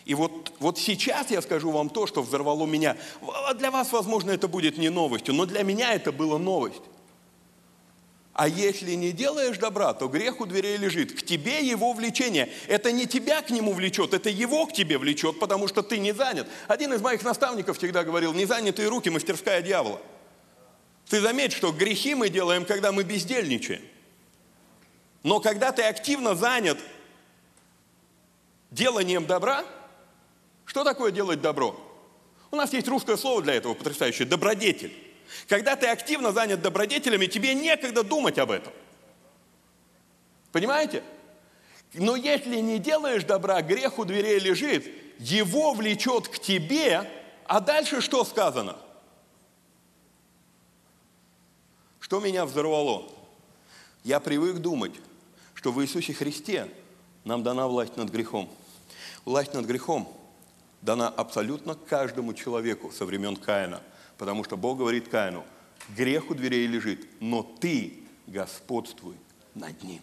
и 0.05 0.15
вот, 0.15 0.53
вот 0.59 0.77
сейчас 0.77 1.31
я 1.31 1.41
скажу 1.41 1.71
вам 1.71 1.89
то, 1.89 2.07
что 2.07 2.23
взорвало 2.23 2.65
меня. 2.65 2.97
Для 3.55 3.69
вас, 3.69 3.91
возможно, 3.91 4.31
это 4.31 4.47
будет 4.47 4.77
не 4.77 4.89
новостью, 4.89 5.33
но 5.33 5.45
для 5.45 5.63
меня 5.63 5.93
это 5.93 6.11
было 6.13 6.37
новость. 6.37 6.81
А 8.39 8.47
если 8.47 8.93
не 8.93 9.11
делаешь 9.11 9.57
добра, 9.57 9.93
то 9.93 10.07
грех 10.07 10.39
у 10.39 10.45
дверей 10.45 10.77
лежит. 10.77 11.11
К 11.11 11.25
тебе 11.25 11.59
его 11.59 11.91
влечение. 11.91 12.49
Это 12.69 12.89
не 12.93 13.05
тебя 13.05 13.41
к 13.41 13.49
нему 13.49 13.73
влечет, 13.73 14.13
это 14.13 14.29
его 14.29 14.65
к 14.65 14.71
тебе 14.71 14.97
влечет, 14.97 15.41
потому 15.41 15.67
что 15.67 15.83
ты 15.83 15.97
не 15.97 16.13
занят. 16.13 16.47
Один 16.69 16.93
из 16.93 17.01
моих 17.01 17.21
наставников 17.23 17.77
всегда 17.77 18.05
говорил, 18.05 18.31
незанятые 18.31 18.87
руки– 18.87 19.09
мастерская 19.09 19.61
дьявола. 19.61 19.99
Ты 21.09 21.19
заметь, 21.19 21.51
что 21.51 21.73
грехи 21.73 22.15
мы 22.15 22.29
делаем, 22.29 22.63
когда 22.63 22.93
мы 22.93 23.03
бездельничаем. 23.03 23.81
Но 25.23 25.41
когда 25.41 25.73
ты 25.73 25.83
активно 25.83 26.33
занят 26.33 26.77
деланием 28.71 29.25
добра, 29.25 29.65
что 30.63 30.85
такое 30.85 31.11
делать 31.11 31.41
добро? 31.41 31.77
У 32.51 32.55
нас 32.55 32.71
есть 32.71 32.87
русское 32.87 33.17
слово 33.17 33.41
для 33.41 33.55
этого 33.55 33.73
потрясающее– 33.73 34.25
добродетель. 34.29 35.08
Когда 35.47 35.75
ты 35.75 35.87
активно 35.87 36.31
занят 36.31 36.61
добродетелями, 36.61 37.25
тебе 37.27 37.53
некогда 37.53 38.03
думать 38.03 38.37
об 38.37 38.51
этом. 38.51 38.73
Понимаете? 40.51 41.03
Но 41.93 42.15
если 42.15 42.57
не 42.57 42.79
делаешь 42.79 43.23
добра, 43.23 43.61
грех 43.61 43.99
у 43.99 44.05
дверей 44.05 44.39
лежит, 44.39 44.87
его 45.19 45.73
влечет 45.73 46.27
к 46.27 46.39
тебе, 46.39 47.09
а 47.45 47.59
дальше 47.59 48.01
что 48.01 48.23
сказано? 48.23 48.77
Что 51.99 52.19
меня 52.19 52.45
взорвало? 52.45 53.11
Я 54.03 54.19
привык 54.19 54.57
думать, 54.57 54.93
что 55.53 55.71
в 55.71 55.81
Иисусе 55.81 56.13
Христе 56.13 56.67
нам 57.23 57.43
дана 57.43 57.67
власть 57.67 57.97
над 57.97 58.09
грехом. 58.09 58.49
Власть 59.25 59.53
над 59.53 59.65
грехом 59.65 60.15
дана 60.81 61.09
абсолютно 61.09 61.75
каждому 61.75 62.33
человеку 62.33 62.91
со 62.91 63.05
времен 63.05 63.35
Каина– 63.35 63.81
Потому 64.19 64.43
что 64.43 64.57
Бог 64.57 64.77
говорит 64.77 65.07
Каину, 65.07 65.45
грех 65.95 66.29
у 66.29 66.35
дверей 66.35 66.67
лежит, 66.67 67.07
но 67.21 67.41
ты 67.41 68.03
господствуй 68.27 69.15
над 69.55 69.81
ним. 69.81 70.01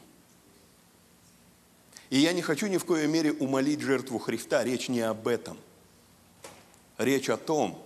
И 2.09 2.19
я 2.19 2.33
не 2.33 2.41
хочу 2.41 2.67
ни 2.67 2.79
в 2.79 2.87
коей 2.87 3.09
мере 3.09 3.33
умолить 3.33 3.81
жертву 3.81 4.19
Христа. 4.19 4.65
Речь 4.65 4.89
не 4.89 5.01
об 5.01 5.29
этом. 5.29 5.59
Речь 6.97 7.29
о 7.29 7.37
том, 7.37 7.79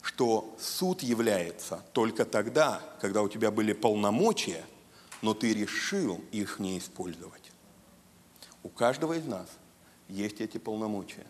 что 0.00 0.56
суд 0.58 1.02
является 1.02 1.84
только 1.92 2.24
тогда, 2.24 2.80
когда 3.02 3.20
у 3.20 3.28
тебя 3.28 3.50
были 3.50 3.74
полномочия, 3.74 4.64
но 5.20 5.34
ты 5.34 5.52
решил 5.52 6.24
их 6.32 6.60
не 6.60 6.78
использовать. 6.78 7.52
У 8.62 8.70
каждого 8.70 9.12
из 9.12 9.26
нас 9.26 9.48
есть 10.08 10.40
эти 10.40 10.56
полномочия. 10.56 11.26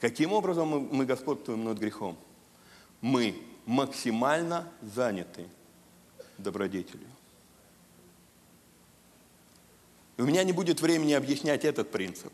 Каким 0.00 0.34
образом 0.34 0.68
мы, 0.68 1.06
господствуем 1.06 1.64
над 1.64 1.78
грехом? 1.78 2.18
Мы 3.00 3.34
максимально 3.66 4.70
заняты 4.82 5.46
добродетелью. 6.38 7.08
И 10.16 10.22
у 10.22 10.26
меня 10.26 10.44
не 10.44 10.52
будет 10.52 10.80
времени 10.80 11.12
объяснять 11.12 11.64
этот 11.64 11.90
принцип. 11.90 12.32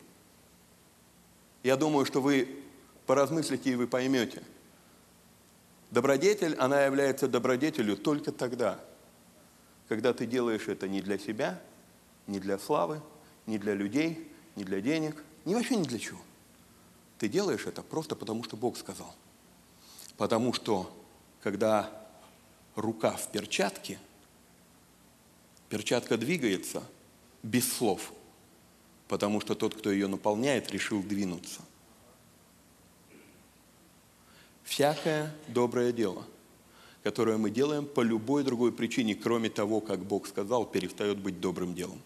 Я 1.63 1.77
думаю, 1.77 2.05
что 2.05 2.21
вы 2.21 2.63
поразмыслите 3.07 3.71
и 3.71 3.75
вы 3.77 3.87
поймете. 3.87 4.43
Добродетель, 5.91 6.55
она 6.57 6.85
является 6.85 7.29
добродетелью 7.29 7.97
только 7.97 8.33
тогда, 8.33 8.81
когда 9.89 10.13
ты 10.13 10.27
делаешь 10.27 10.67
это 10.67 10.89
не 10.89 11.01
для 11.01 11.19
себя, 11.19 11.61
не 12.27 12.41
для 12.41 12.59
славы, 12.59 13.01
не 13.47 13.59
для 13.59 13.75
людей, 13.75 14.29
не 14.57 14.65
для 14.65 14.81
денег, 14.81 15.23
не 15.45 15.55
вообще 15.55 15.77
ни 15.77 15.85
для 15.85 15.99
чего. 15.99 16.21
Ты 17.19 17.29
делаешь 17.29 17.67
это 17.67 17.83
просто 17.83 18.17
потому, 18.17 18.43
что 18.43 18.57
Бог 18.57 18.77
сказал. 18.77 19.15
Потому 20.17 20.53
что 20.53 20.93
когда 21.47 21.89
рука 22.75 23.13
в 23.13 23.31
перчатке, 23.31 24.01
перчатка 25.69 26.17
двигается 26.17 26.83
без 27.45 27.73
слов, 27.73 28.13
потому 29.07 29.41
что 29.41 29.55
тот, 29.55 29.77
кто 29.77 29.93
ее 29.93 30.09
наполняет, 30.09 30.73
решил 30.73 31.05
двинуться. 31.05 31.61
Всякое 34.65 35.33
доброе 35.47 35.93
дело, 35.93 36.25
которое 37.05 37.37
мы 37.37 37.51
делаем 37.51 37.87
по 37.87 38.01
любой 38.01 38.43
другой 38.43 38.73
причине, 38.73 39.15
кроме 39.15 39.49
того, 39.49 39.81
как 39.81 40.01
Бог 40.01 40.27
сказал, 40.27 40.67
перестает 40.67 41.19
быть 41.19 41.39
добрым 41.39 41.77
делом. 41.77 42.03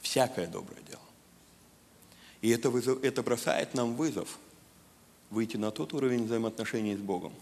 Всякое 0.00 0.46
доброе 0.46 0.80
дело. 0.88 1.02
И 2.40 2.48
это, 2.48 2.70
вызов, 2.70 3.04
это 3.04 3.22
бросает 3.22 3.74
нам 3.74 3.96
вызов 3.96 4.38
выйти 5.34 5.58
на 5.58 5.70
тот 5.70 5.92
уровень 5.92 6.24
взаимоотношений 6.24 6.96
с 6.96 7.00
Богом. 7.00 7.32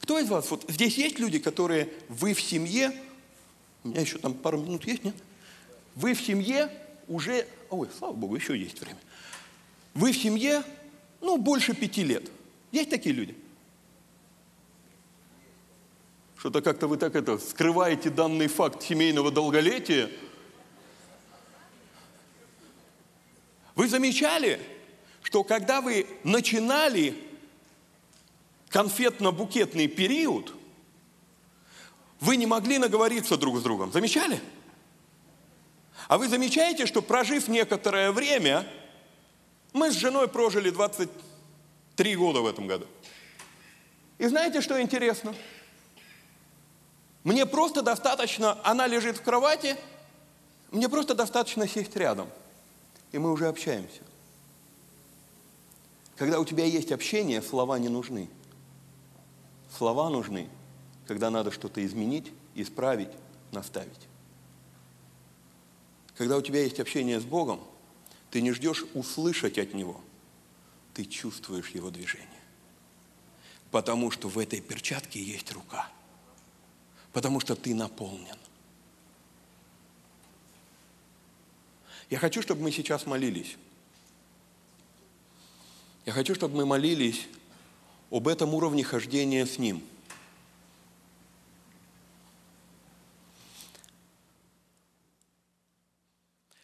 Кто 0.00 0.18
из 0.18 0.28
вас, 0.28 0.50
вот 0.50 0.64
здесь 0.68 0.98
есть 0.98 1.18
люди, 1.18 1.38
которые 1.38 1.88
вы 2.08 2.34
в 2.34 2.40
семье, 2.42 2.92
у 3.84 3.88
меня 3.88 4.00
еще 4.00 4.18
там 4.18 4.34
пару 4.34 4.58
минут 4.58 4.84
есть, 4.84 5.04
нет? 5.04 5.14
Вы 5.94 6.12
в 6.14 6.20
семье 6.20 6.70
уже, 7.08 7.46
ой, 7.70 7.88
слава 7.96 8.12
Богу, 8.12 8.36
еще 8.36 8.58
есть 8.58 8.80
время. 8.80 8.98
Вы 9.94 10.12
в 10.12 10.16
семье, 10.16 10.62
ну, 11.20 11.38
больше 11.38 11.74
пяти 11.74 12.04
лет. 12.04 12.30
Есть 12.72 12.90
такие 12.90 13.14
люди? 13.14 13.34
Что-то 16.36 16.60
как-то 16.60 16.86
вы 16.86 16.98
так 16.98 17.14
это 17.14 17.38
скрываете 17.38 18.10
данный 18.10 18.48
факт 18.48 18.82
семейного 18.82 19.30
долголетия. 19.30 20.10
Вы 23.74 23.88
замечали, 23.88 24.60
что 25.26 25.42
когда 25.42 25.80
вы 25.80 26.06
начинали 26.22 27.20
конфетно-букетный 28.68 29.88
период, 29.88 30.54
вы 32.20 32.36
не 32.36 32.46
могли 32.46 32.78
наговориться 32.78 33.36
друг 33.36 33.58
с 33.58 33.62
другом. 33.62 33.90
Замечали? 33.90 34.40
А 36.06 36.16
вы 36.16 36.28
замечаете, 36.28 36.86
что 36.86 37.02
прожив 37.02 37.48
некоторое 37.48 38.12
время, 38.12 38.64
мы 39.72 39.90
с 39.90 39.96
женой 39.96 40.28
прожили 40.28 40.70
23 40.70 42.14
года 42.14 42.40
в 42.40 42.46
этом 42.46 42.68
году. 42.68 42.86
И 44.18 44.28
знаете, 44.28 44.60
что 44.60 44.80
интересно? 44.80 45.34
Мне 47.24 47.46
просто 47.46 47.82
достаточно, 47.82 48.60
она 48.62 48.86
лежит 48.86 49.16
в 49.16 49.22
кровати, 49.22 49.76
мне 50.70 50.88
просто 50.88 51.16
достаточно 51.16 51.66
сесть 51.66 51.96
рядом, 51.96 52.30
и 53.10 53.18
мы 53.18 53.32
уже 53.32 53.48
общаемся. 53.48 54.02
Когда 56.16 56.40
у 56.40 56.44
тебя 56.44 56.64
есть 56.64 56.92
общение, 56.92 57.42
слова 57.42 57.78
не 57.78 57.88
нужны. 57.88 58.28
Слова 59.76 60.08
нужны, 60.08 60.48
когда 61.06 61.30
надо 61.30 61.50
что-то 61.50 61.84
изменить, 61.84 62.32
исправить, 62.54 63.10
наставить. 63.52 64.08
Когда 66.16 66.38
у 66.38 66.42
тебя 66.42 66.62
есть 66.62 66.80
общение 66.80 67.20
с 67.20 67.24
Богом, 67.24 67.60
ты 68.30 68.40
не 68.40 68.52
ждешь 68.52 68.84
услышать 68.94 69.58
от 69.58 69.74
Него, 69.74 70.00
ты 70.94 71.04
чувствуешь 71.04 71.70
Его 71.70 71.90
движение. 71.90 72.28
Потому 73.70 74.10
что 74.10 74.28
в 74.28 74.38
этой 74.38 74.62
перчатке 74.62 75.22
есть 75.22 75.52
рука. 75.52 75.90
Потому 77.12 77.40
что 77.40 77.54
ты 77.54 77.74
наполнен. 77.74 78.36
Я 82.08 82.18
хочу, 82.18 82.40
чтобы 82.40 82.62
мы 82.62 82.70
сейчас 82.70 83.04
молились. 83.04 83.56
Я 86.06 86.12
хочу, 86.12 86.36
чтобы 86.36 86.54
мы 86.54 86.66
молились 86.66 87.26
об 88.12 88.28
этом 88.28 88.54
уровне 88.54 88.84
хождения 88.84 89.44
с 89.44 89.58
Ним. 89.58 89.82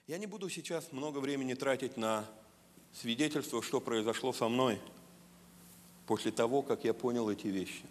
Я 0.06 0.18
не 0.18 0.26
буду 0.26 0.48
сейчас 0.48 0.92
много 0.92 1.18
времени 1.18 1.54
тратить 1.54 1.96
на 1.96 2.24
свидетельство, 2.92 3.62
что 3.62 3.80
произошло 3.80 4.32
со 4.32 4.48
мной 4.48 4.80
после 6.06 6.30
того, 6.30 6.62
как 6.62 6.84
я 6.84 6.94
понял 6.94 7.28
эти 7.28 7.48
вещи. 7.48 7.82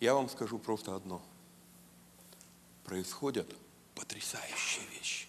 Я 0.00 0.12
вам 0.12 0.28
скажу 0.28 0.58
просто 0.58 0.94
одно. 0.94 1.22
Происходят 2.84 3.48
потрясающие 3.94 4.84
вещи. 4.98 5.28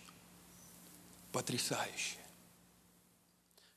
Потрясающие. 1.31 2.22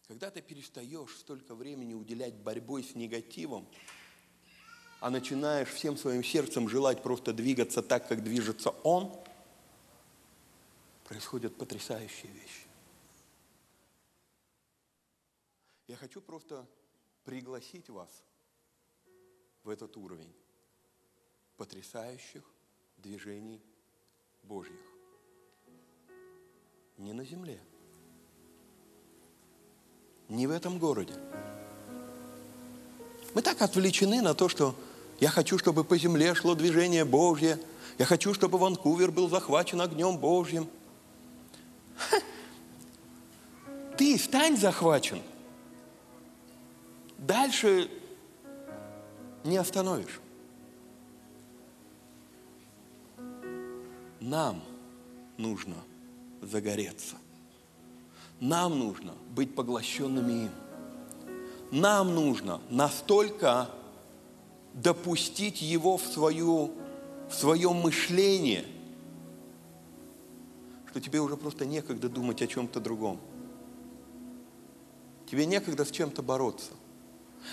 Когда 0.09 0.30
ты 0.30 0.40
перестаешь 0.40 1.16
столько 1.16 1.54
времени 1.54 1.92
уделять 1.92 2.34
борьбой 2.34 2.84
с 2.84 2.94
негативом, 2.94 3.66
а 5.00 5.11
начинаешь 5.11 5.68
всем 5.68 5.96
своим 5.96 6.22
сердцем 6.22 6.68
желать 6.68 7.02
просто 7.02 7.32
двигаться 7.32 7.82
так, 7.82 8.09
как 8.09 8.22
движется 8.22 8.70
он, 8.82 9.12
происходят 11.04 11.57
потрясающие 11.57 12.30
вещи. 12.32 12.66
Я 15.88 15.96
хочу 15.96 16.20
просто 16.20 16.66
пригласить 17.24 17.88
вас 17.88 18.22
в 19.64 19.68
этот 19.68 19.96
уровень 19.96 20.32
потрясающих 21.57 22.44
движений 22.96 23.61
Божьих. 24.44 24.80
Не 26.96 27.12
на 27.12 27.24
земле– 27.24 27.61
не 30.29 30.47
в 30.47 30.51
этом 30.51 30.79
городе. 30.79 31.14
Мы 33.35 33.43
так 33.43 33.61
отвлечены 33.62 34.22
на 34.22 34.35
то, 34.35 34.49
что 34.49 34.74
я 35.20 35.29
хочу, 35.29 35.59
чтобы 35.59 35.85
по 35.85 35.97
земле 35.99 36.35
шло 36.35 36.55
движение 36.55 37.05
Божье. 37.05 37.59
Я 37.99 38.05
хочу, 38.05 38.35
чтобы 38.35 38.59
Ванкувер 38.59 39.11
был 39.11 39.29
захвачен 39.29 39.81
огнем 39.81 40.18
Божьим. 40.18 40.68
Ты 43.97 44.18
стань 44.18 44.57
захвачен. 44.57 45.22
Дальше 47.18 47.91
не 49.45 49.57
остановишь. 49.57 50.20
Нам 54.20 54.62
нужно 55.37 55.77
загореться. 56.43 57.16
Нам 58.41 58.78
нужно 58.78 59.14
быть 59.30 59.55
поглощенными 59.55 60.45
им. 60.45 60.51
Нам 61.70 62.14
нужно 62.14 62.61
настолько 62.70 63.68
допустить 64.74 65.62
его 65.62 65.97
в, 65.97 66.03
свою, 66.03 66.72
в 67.30 67.34
свое 67.34 67.72
мышление, 67.72 68.64
что 70.91 71.01
тебе 71.01 71.20
уже 71.20 71.37
просто 71.37 71.64
некогда 71.64 72.09
думать 72.09 72.43
о 72.43 72.47
чем-то 72.47 72.80
другом. 72.80 73.18
Тебе 75.30 75.47
некогда 75.47 75.84
с 75.84 75.91
чем-то 75.91 76.22
бороться. 76.22 76.70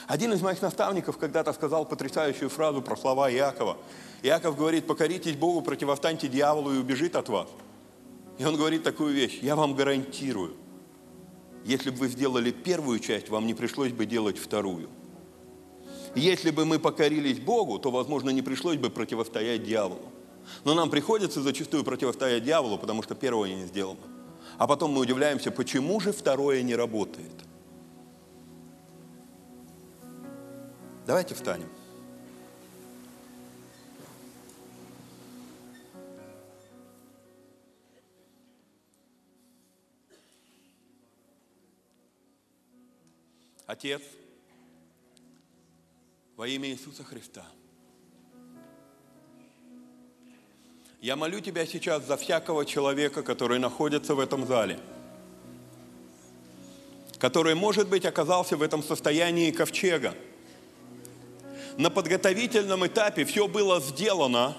Один 0.07 0.33
из 0.33 0.41
моих 0.41 0.61
наставников 0.61 1.17
когда-то 1.17 1.53
сказал 1.53 1.85
потрясающую 1.85 2.49
фразу 2.49 2.81
про 2.81 2.95
слова 2.95 3.31
Иакова. 3.31 3.77
Иаков 4.21 4.57
говорит, 4.57 4.85
покоритесь 4.85 5.35
Богу, 5.35 5.61
противостаньте 5.61 6.27
дьяволу 6.27 6.73
и 6.73 6.77
убежит 6.77 7.15
от 7.15 7.29
вас. 7.29 7.47
И 8.37 8.45
он 8.45 8.57
говорит 8.57 8.83
такую 8.83 9.13
вещь, 9.13 9.39
я 9.41 9.55
вам 9.55 9.75
гарантирую, 9.75 10.55
если 11.65 11.89
бы 11.89 11.97
вы 11.97 12.07
сделали 12.07 12.51
первую 12.51 12.99
часть, 12.99 13.29
вам 13.29 13.47
не 13.47 13.53
пришлось 13.53 13.91
бы 13.91 14.05
делать 14.05 14.37
вторую. 14.37 14.89
Если 16.15 16.51
бы 16.51 16.65
мы 16.65 16.77
покорились 16.77 17.39
Богу, 17.39 17.79
то, 17.79 17.89
возможно, 17.89 18.29
не 18.29 18.41
пришлось 18.41 18.77
бы 18.77 18.89
противостоять 18.89 19.63
дьяволу. 19.63 20.11
Но 20.65 20.73
нам 20.73 20.89
приходится 20.89 21.41
зачастую 21.41 21.83
противостоять 21.83 22.43
дьяволу, 22.43 22.77
потому 22.77 23.01
что 23.01 23.15
первое 23.15 23.55
не 23.55 23.65
сделано. 23.65 24.01
А 24.57 24.67
потом 24.67 24.91
мы 24.91 25.01
удивляемся, 25.01 25.51
почему 25.51 25.99
же 25.99 26.11
второе 26.11 26.61
не 26.61 26.75
работает. 26.75 27.33
Давайте 31.07 31.33
встанем. 31.33 31.69
Отец, 43.73 44.03
во 46.37 46.47
имя 46.47 46.69
Иисуса 46.69 47.03
Христа, 47.03 47.43
я 51.01 51.15
молю 51.15 51.39
Тебя 51.39 51.65
сейчас 51.65 52.05
за 52.05 52.15
всякого 52.15 52.67
человека, 52.67 53.23
который 53.23 53.57
находится 53.57 54.13
в 54.13 54.19
этом 54.19 54.45
зале, 54.45 54.79
который, 57.17 57.55
может 57.55 57.89
быть, 57.89 58.05
оказался 58.05 58.57
в 58.57 58.61
этом 58.61 58.83
состоянии 58.83 59.49
ковчега. 59.49 60.13
На 61.75 61.89
подготовительном 61.89 62.85
этапе 62.85 63.25
все 63.25 63.47
было 63.47 63.81
сделано 63.81 64.55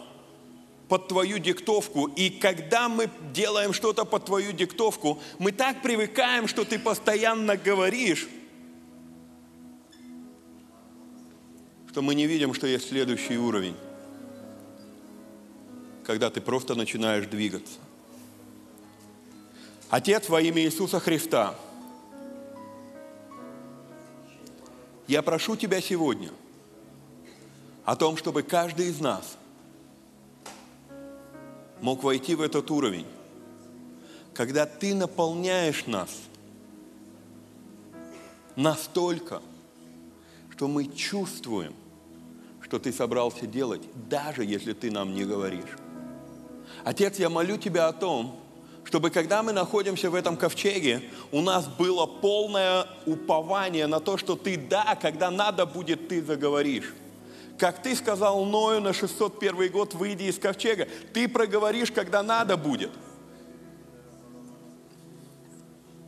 под 0.88 1.06
твою 1.06 1.38
диктовку. 1.38 2.06
И 2.16 2.30
когда 2.30 2.88
мы 2.88 3.08
делаем 3.32 3.74
что-то 3.74 4.04
под 4.06 4.24
твою 4.24 4.50
диктовку, 4.50 5.22
мы 5.38 5.52
так 5.52 5.82
привыкаем, 5.82 6.48
что 6.48 6.64
ты 6.64 6.80
постоянно 6.80 7.56
говоришь, 7.56 8.26
что 11.94 12.02
мы 12.02 12.16
не 12.16 12.26
видим, 12.26 12.54
что 12.54 12.66
есть 12.66 12.88
следующий 12.88 13.38
уровень, 13.38 13.76
когда 16.02 16.28
ты 16.28 16.40
просто 16.40 16.74
начинаешь 16.74 17.26
двигаться. 17.26 17.78
Отец 19.90 20.28
во 20.28 20.40
имя 20.40 20.60
Иисуса 20.62 20.98
Христа, 20.98 21.54
Я 25.06 25.22
прошу 25.22 25.54
Тебя 25.54 25.80
сегодня 25.80 26.32
о 27.84 27.94
том, 27.94 28.16
чтобы 28.16 28.42
каждый 28.42 28.88
из 28.88 28.98
нас 28.98 29.36
мог 31.80 32.02
войти 32.02 32.34
в 32.34 32.40
этот 32.40 32.68
уровень, 32.72 33.06
когда 34.32 34.66
Ты 34.66 34.96
наполняешь 34.96 35.86
нас 35.86 36.10
настолько, 38.56 39.40
что 40.50 40.66
мы 40.66 40.86
чувствуем, 40.86 41.72
что 42.64 42.78
Ты 42.78 42.92
собрался 42.92 43.46
делать, 43.46 43.82
даже 44.08 44.44
если 44.44 44.72
Ты 44.72 44.90
нам 44.90 45.14
не 45.14 45.24
говоришь. 45.24 45.76
Отец, 46.82 47.18
я 47.18 47.28
молю 47.28 47.58
Тебя 47.58 47.88
о 47.88 47.92
том, 47.92 48.40
чтобы 48.84 49.10
когда 49.10 49.42
мы 49.42 49.52
находимся 49.52 50.10
в 50.10 50.14
этом 50.14 50.36
ковчеге, 50.36 51.02
у 51.30 51.42
нас 51.42 51.66
было 51.66 52.06
полное 52.06 52.86
упование 53.04 53.86
на 53.86 54.00
то, 54.00 54.16
что 54.16 54.34
Ты 54.34 54.56
да, 54.56 54.98
когда 55.00 55.30
надо 55.30 55.66
будет, 55.66 56.08
Ты 56.08 56.22
заговоришь. 56.22 56.94
Как 57.58 57.82
Ты 57.82 57.94
сказал 57.94 58.44
Ною 58.46 58.80
на 58.80 58.94
601 58.94 59.70
год, 59.70 59.94
выйди 59.94 60.24
из 60.24 60.38
ковчега, 60.38 60.88
Ты 61.12 61.28
проговоришь, 61.28 61.92
когда 61.92 62.22
надо 62.22 62.56
будет. 62.56 62.90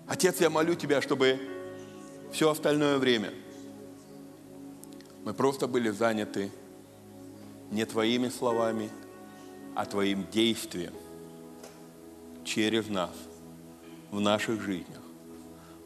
Отец, 0.09 0.41
я 0.41 0.49
молю 0.49 0.75
Тебя, 0.75 1.03
чтобы 1.03 1.39
все 2.33 2.51
остальное 2.51 2.97
время 2.97 3.33
мы 5.27 5.35
просто 5.35 5.67
были 5.67 5.91
заняты 5.91 6.53
не 7.73 7.85
Твоими 7.85 8.29
словами, 8.29 8.93
а 9.75 9.85
Твоим 9.85 10.25
действием 10.31 10.95
через 12.45 12.89
нас 12.89 13.11
в 14.13 14.21
наших 14.21 14.61
жизнях 14.61 15.03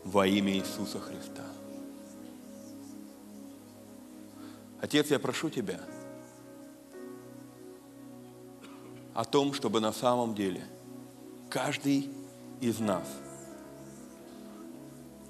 во 0.05 0.26
имя 0.26 0.53
Иисуса 0.53 1.01
Христа. 1.01 1.47
Отец, 4.82 5.11
я 5.11 5.18
прошу 5.18 5.49
Тебя 5.49 5.80
о 9.14 9.24
том, 9.24 9.55
чтобы 9.55 9.80
на 9.80 9.95
самом 9.95 10.34
деле 10.34 10.62
каждый 11.49 12.11
из 12.61 12.78
нас 12.78 13.09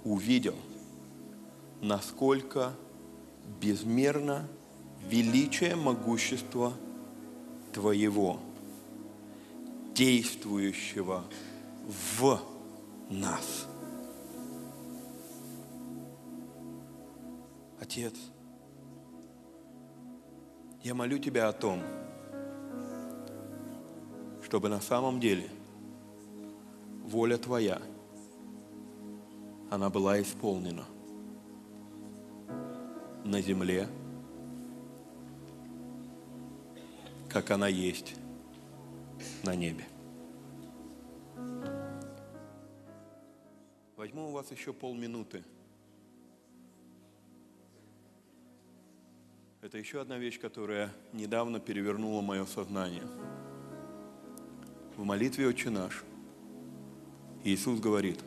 увидел, 0.02 0.56
насколько 1.80 2.74
безмерно 3.58 4.46
величие 5.08 5.76
могущества 5.76 6.72
Твоего, 7.72 8.40
действующего 9.94 11.24
в 12.18 12.40
нас. 13.08 13.66
Отец, 17.80 18.14
я 20.82 20.94
молю 20.94 21.18
Тебя 21.18 21.48
о 21.48 21.52
том, 21.52 21.82
чтобы 24.42 24.68
на 24.68 24.80
самом 24.80 25.20
деле 25.20 25.48
воля 27.04 27.38
Твоя, 27.38 27.80
она 29.70 29.90
была 29.90 30.20
исполнена 30.20 30.84
на 33.30 33.40
земле, 33.40 33.88
как 37.28 37.52
она 37.52 37.68
есть 37.68 38.16
на 39.44 39.54
небе. 39.54 39.84
Возьму 43.96 44.28
у 44.28 44.32
вас 44.32 44.50
еще 44.50 44.72
полминуты. 44.72 45.44
Это 49.62 49.78
еще 49.78 50.00
одна 50.00 50.18
вещь, 50.18 50.40
которая 50.40 50.90
недавно 51.12 51.60
перевернула 51.60 52.22
мое 52.22 52.44
сознание. 52.46 53.06
В 54.96 55.04
молитве 55.04 55.46
«Отче 55.46 55.70
наш» 55.70 56.02
Иисус 57.44 57.78
говорит, 57.78 58.18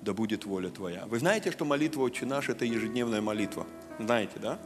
да 0.00 0.12
будет 0.12 0.44
воля 0.44 0.70
Твоя. 0.70 1.06
Вы 1.06 1.20
знаете, 1.20 1.52
что 1.52 1.64
молитва 1.64 2.02
«Отче 2.02 2.26
наш»– 2.26 2.48
это 2.50 2.64
ежедневная 2.64 3.20
молитва? 3.20 3.66
Знаете, 3.98 4.38
да? 4.40 4.58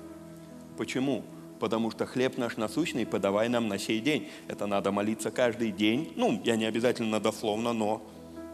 Почему? 0.77 1.25
Потому 1.61 1.91
что 1.91 2.07
хлеб 2.07 2.37
наш 2.37 2.57
насущный 2.57 3.07
подавай 3.07 3.49
нам 3.49 3.69
на 3.69 3.79
сей 3.79 4.01
день. 4.01 4.29
Это 4.49 4.67
надо 4.67 4.93
молиться 4.93 5.31
каждый 5.31 5.73
день. 5.73 6.13
Ну, 6.17 6.41
я 6.45 6.57
не 6.57 6.65
обязательно 6.65 7.21
дословно, 7.21 7.73
но 7.73 8.03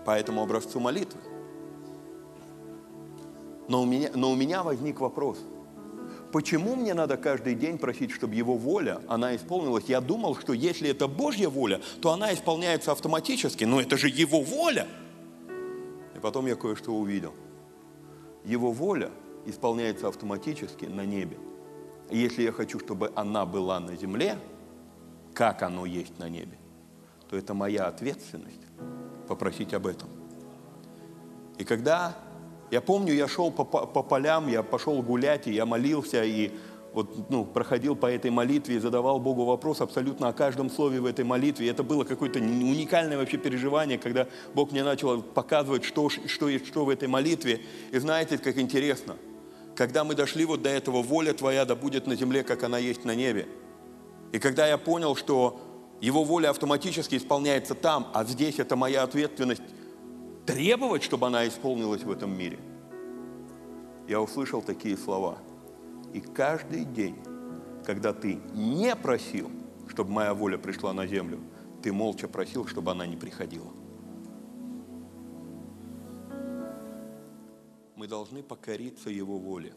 по 0.05 0.13
этому 0.13 0.43
образцу 0.43 0.81
молитвы. 0.81 1.21
Но 3.69 3.83
у 3.83 3.87
меня, 3.87 4.11
но 4.15 4.31
у 4.31 4.37
меня 4.37 4.63
возник 4.63 5.01
вопрос– 5.01 5.39
Почему 6.33 6.77
мне 6.77 6.95
надо 6.95 7.19
каждый 7.19 7.55
день 7.55 7.77
просить, 7.77 8.11
чтобы 8.11 8.35
Его 8.35 8.57
воля, 8.57 9.03
она 9.07 9.37
исполнилась? 9.37 9.85
Я 9.85 10.01
думал, 10.01 10.35
что 10.35 10.55
если 10.55 10.89
это 10.89 11.07
Божья 11.07 11.51
воля, 11.51 11.83
то 12.01 12.11
она 12.11 12.33
исполняется 12.33 12.91
автоматически. 12.91 13.65
Но 13.65 13.83
это 13.83 13.99
же 13.99 14.09
Его 14.09 14.41
воля. 14.41 14.87
И 16.17 16.19
потом 16.21 16.47
я 16.47 16.57
кое-что 16.57 16.95
увидел. 16.95 17.35
Его 18.47 18.73
воля 18.73 19.11
исполняется 19.47 20.09
автоматически 20.09 20.87
на 20.87 21.05
небе. 21.05 21.39
И 22.11 22.19
если 22.19 22.43
я 22.43 22.53
хочу, 22.53 22.79
чтобы 22.79 23.13
она 23.15 23.47
была 23.47 23.81
на 23.81 23.97
земле, 23.97 24.39
как 25.35 25.63
оно 25.63 25.87
есть 25.87 26.19
на 26.19 26.29
небе, 26.29 26.59
то 27.29 27.37
это 27.37 27.55
моя 27.55 27.87
ответственность 27.87 28.61
попросить 29.27 29.73
об 29.73 29.87
этом. 29.87 30.09
И 31.59 31.65
когда 31.65 32.17
я 32.71 32.81
помню, 32.81 33.15
я 33.15 33.29
шел 33.29 33.51
по, 33.51 33.65
по, 33.65 34.03
полям, 34.03 34.49
я 34.49 34.63
пошел 34.63 35.01
гулять, 35.03 35.47
и 35.47 35.53
я 35.53 35.67
молился, 35.67 36.25
и 36.25 36.51
вот, 36.93 37.31
ну, 37.31 37.45
проходил 37.45 37.97
по 37.97 38.07
этой 38.07 38.31
молитве 38.31 38.77
и 38.77 38.79
задавал 38.79 39.19
Богу 39.19 39.45
вопрос 39.45 39.81
абсолютно 39.81 40.29
о 40.29 40.33
каждом 40.33 40.71
слове 40.71 41.01
в 41.01 41.07
этой 41.07 41.25
молитве. 41.25 41.67
И 41.67 41.71
это 41.71 41.83
было 41.83 42.05
какое-то 42.05 42.39
уникальное 42.39 43.17
вообще 43.17 43.39
переживание, 43.39 43.99
когда 43.99 44.27
Бог 44.55 44.73
мне 44.73 44.85
начал 44.85 45.23
показывать, 45.23 45.85
что, 45.85 46.11
что 46.11 46.51
что 46.59 46.85
в 46.85 46.91
этой 46.91 47.09
молитве. 47.09 47.63
И 47.91 47.99
знаете, 47.99 48.39
как 48.39 48.59
интересно, 48.59 49.17
когда 49.75 50.05
мы 50.05 50.15
дошли 50.15 50.45
вот 50.45 50.63
до 50.63 50.69
этого, 50.69 51.03
воля 51.03 51.33
Твоя 51.33 51.65
да 51.65 51.75
будет 51.75 52.07
на 52.07 52.15
земле, 52.15 52.43
как 52.45 52.63
она 52.63 52.79
есть 52.79 53.05
на 53.05 53.15
небе. 53.15 53.49
И 54.33 54.39
когда 54.39 54.67
я 54.67 54.79
понял, 54.79 55.17
что 55.17 55.61
Его 56.01 56.25
воля 56.25 56.51
автоматически 56.51 57.17
исполняется 57.17 57.75
там, 57.75 58.09
а 58.15 58.25
здесь 58.25 58.59
это 58.59 58.77
моя 58.77 59.03
ответственность 59.03 59.63
требовать, 60.47 61.03
чтобы 61.03 61.27
она 61.29 61.47
исполнилась 61.47 62.03
в 62.03 62.11
этом 62.11 62.37
мире. 62.37 62.59
Я 64.09 64.21
услышал 64.21 64.63
такие 64.63 64.97
слова. 64.97 65.39
И 66.13 66.21
каждый 66.21 66.85
день, 66.85 67.17
когда 67.87 68.13
ты 68.13 68.41
не 68.53 68.95
просил, 68.97 69.51
чтобы 69.89 70.11
моя 70.11 70.35
воля 70.35 70.59
пришла 70.59 70.93
на 70.93 71.07
землю, 71.07 71.41
ты 71.83 71.93
молча 71.93 72.29
просил, 72.29 72.67
чтобы 72.67 72.91
она 72.91 73.07
не 73.07 73.17
приходила. 73.17 73.69
Мы 78.03 78.09
должны 78.09 78.43
покориться 78.43 79.11
Его 79.11 79.39
воле. 79.39 79.73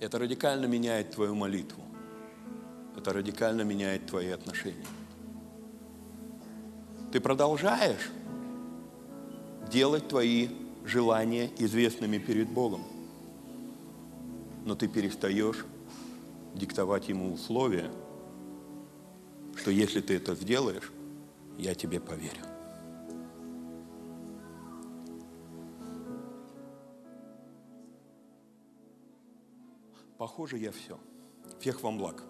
Это 0.00 0.18
радикально 0.18 0.66
меняет 0.66 1.12
твою 1.12 1.36
молитву. 1.36 1.84
Это 2.96 3.12
радикально 3.12 3.62
меняет 3.62 4.04
твои 4.06 4.30
отношения. 4.30 4.84
Ты 7.12 7.20
продолжаешь 7.20 8.10
делать 9.70 10.08
твои 10.08 10.48
желания 10.84 11.48
известными 11.58 12.18
перед 12.18 12.50
Богом. 12.50 12.82
Но 14.64 14.74
ты 14.74 14.88
перестаешь 14.88 15.64
диктовать 16.52 17.08
ему 17.08 17.32
условия, 17.32 17.92
что 19.54 19.70
если 19.70 20.00
ты 20.00 20.16
это 20.16 20.34
сделаешь, 20.34 20.90
я 21.58 21.76
тебе 21.76 22.00
поверю. 22.00 22.49
Похоже, 30.40 30.56
я 30.56 30.72
все. 30.72 30.98
Всех 31.60 31.82
вам 31.82 31.98
благ. 31.98 32.29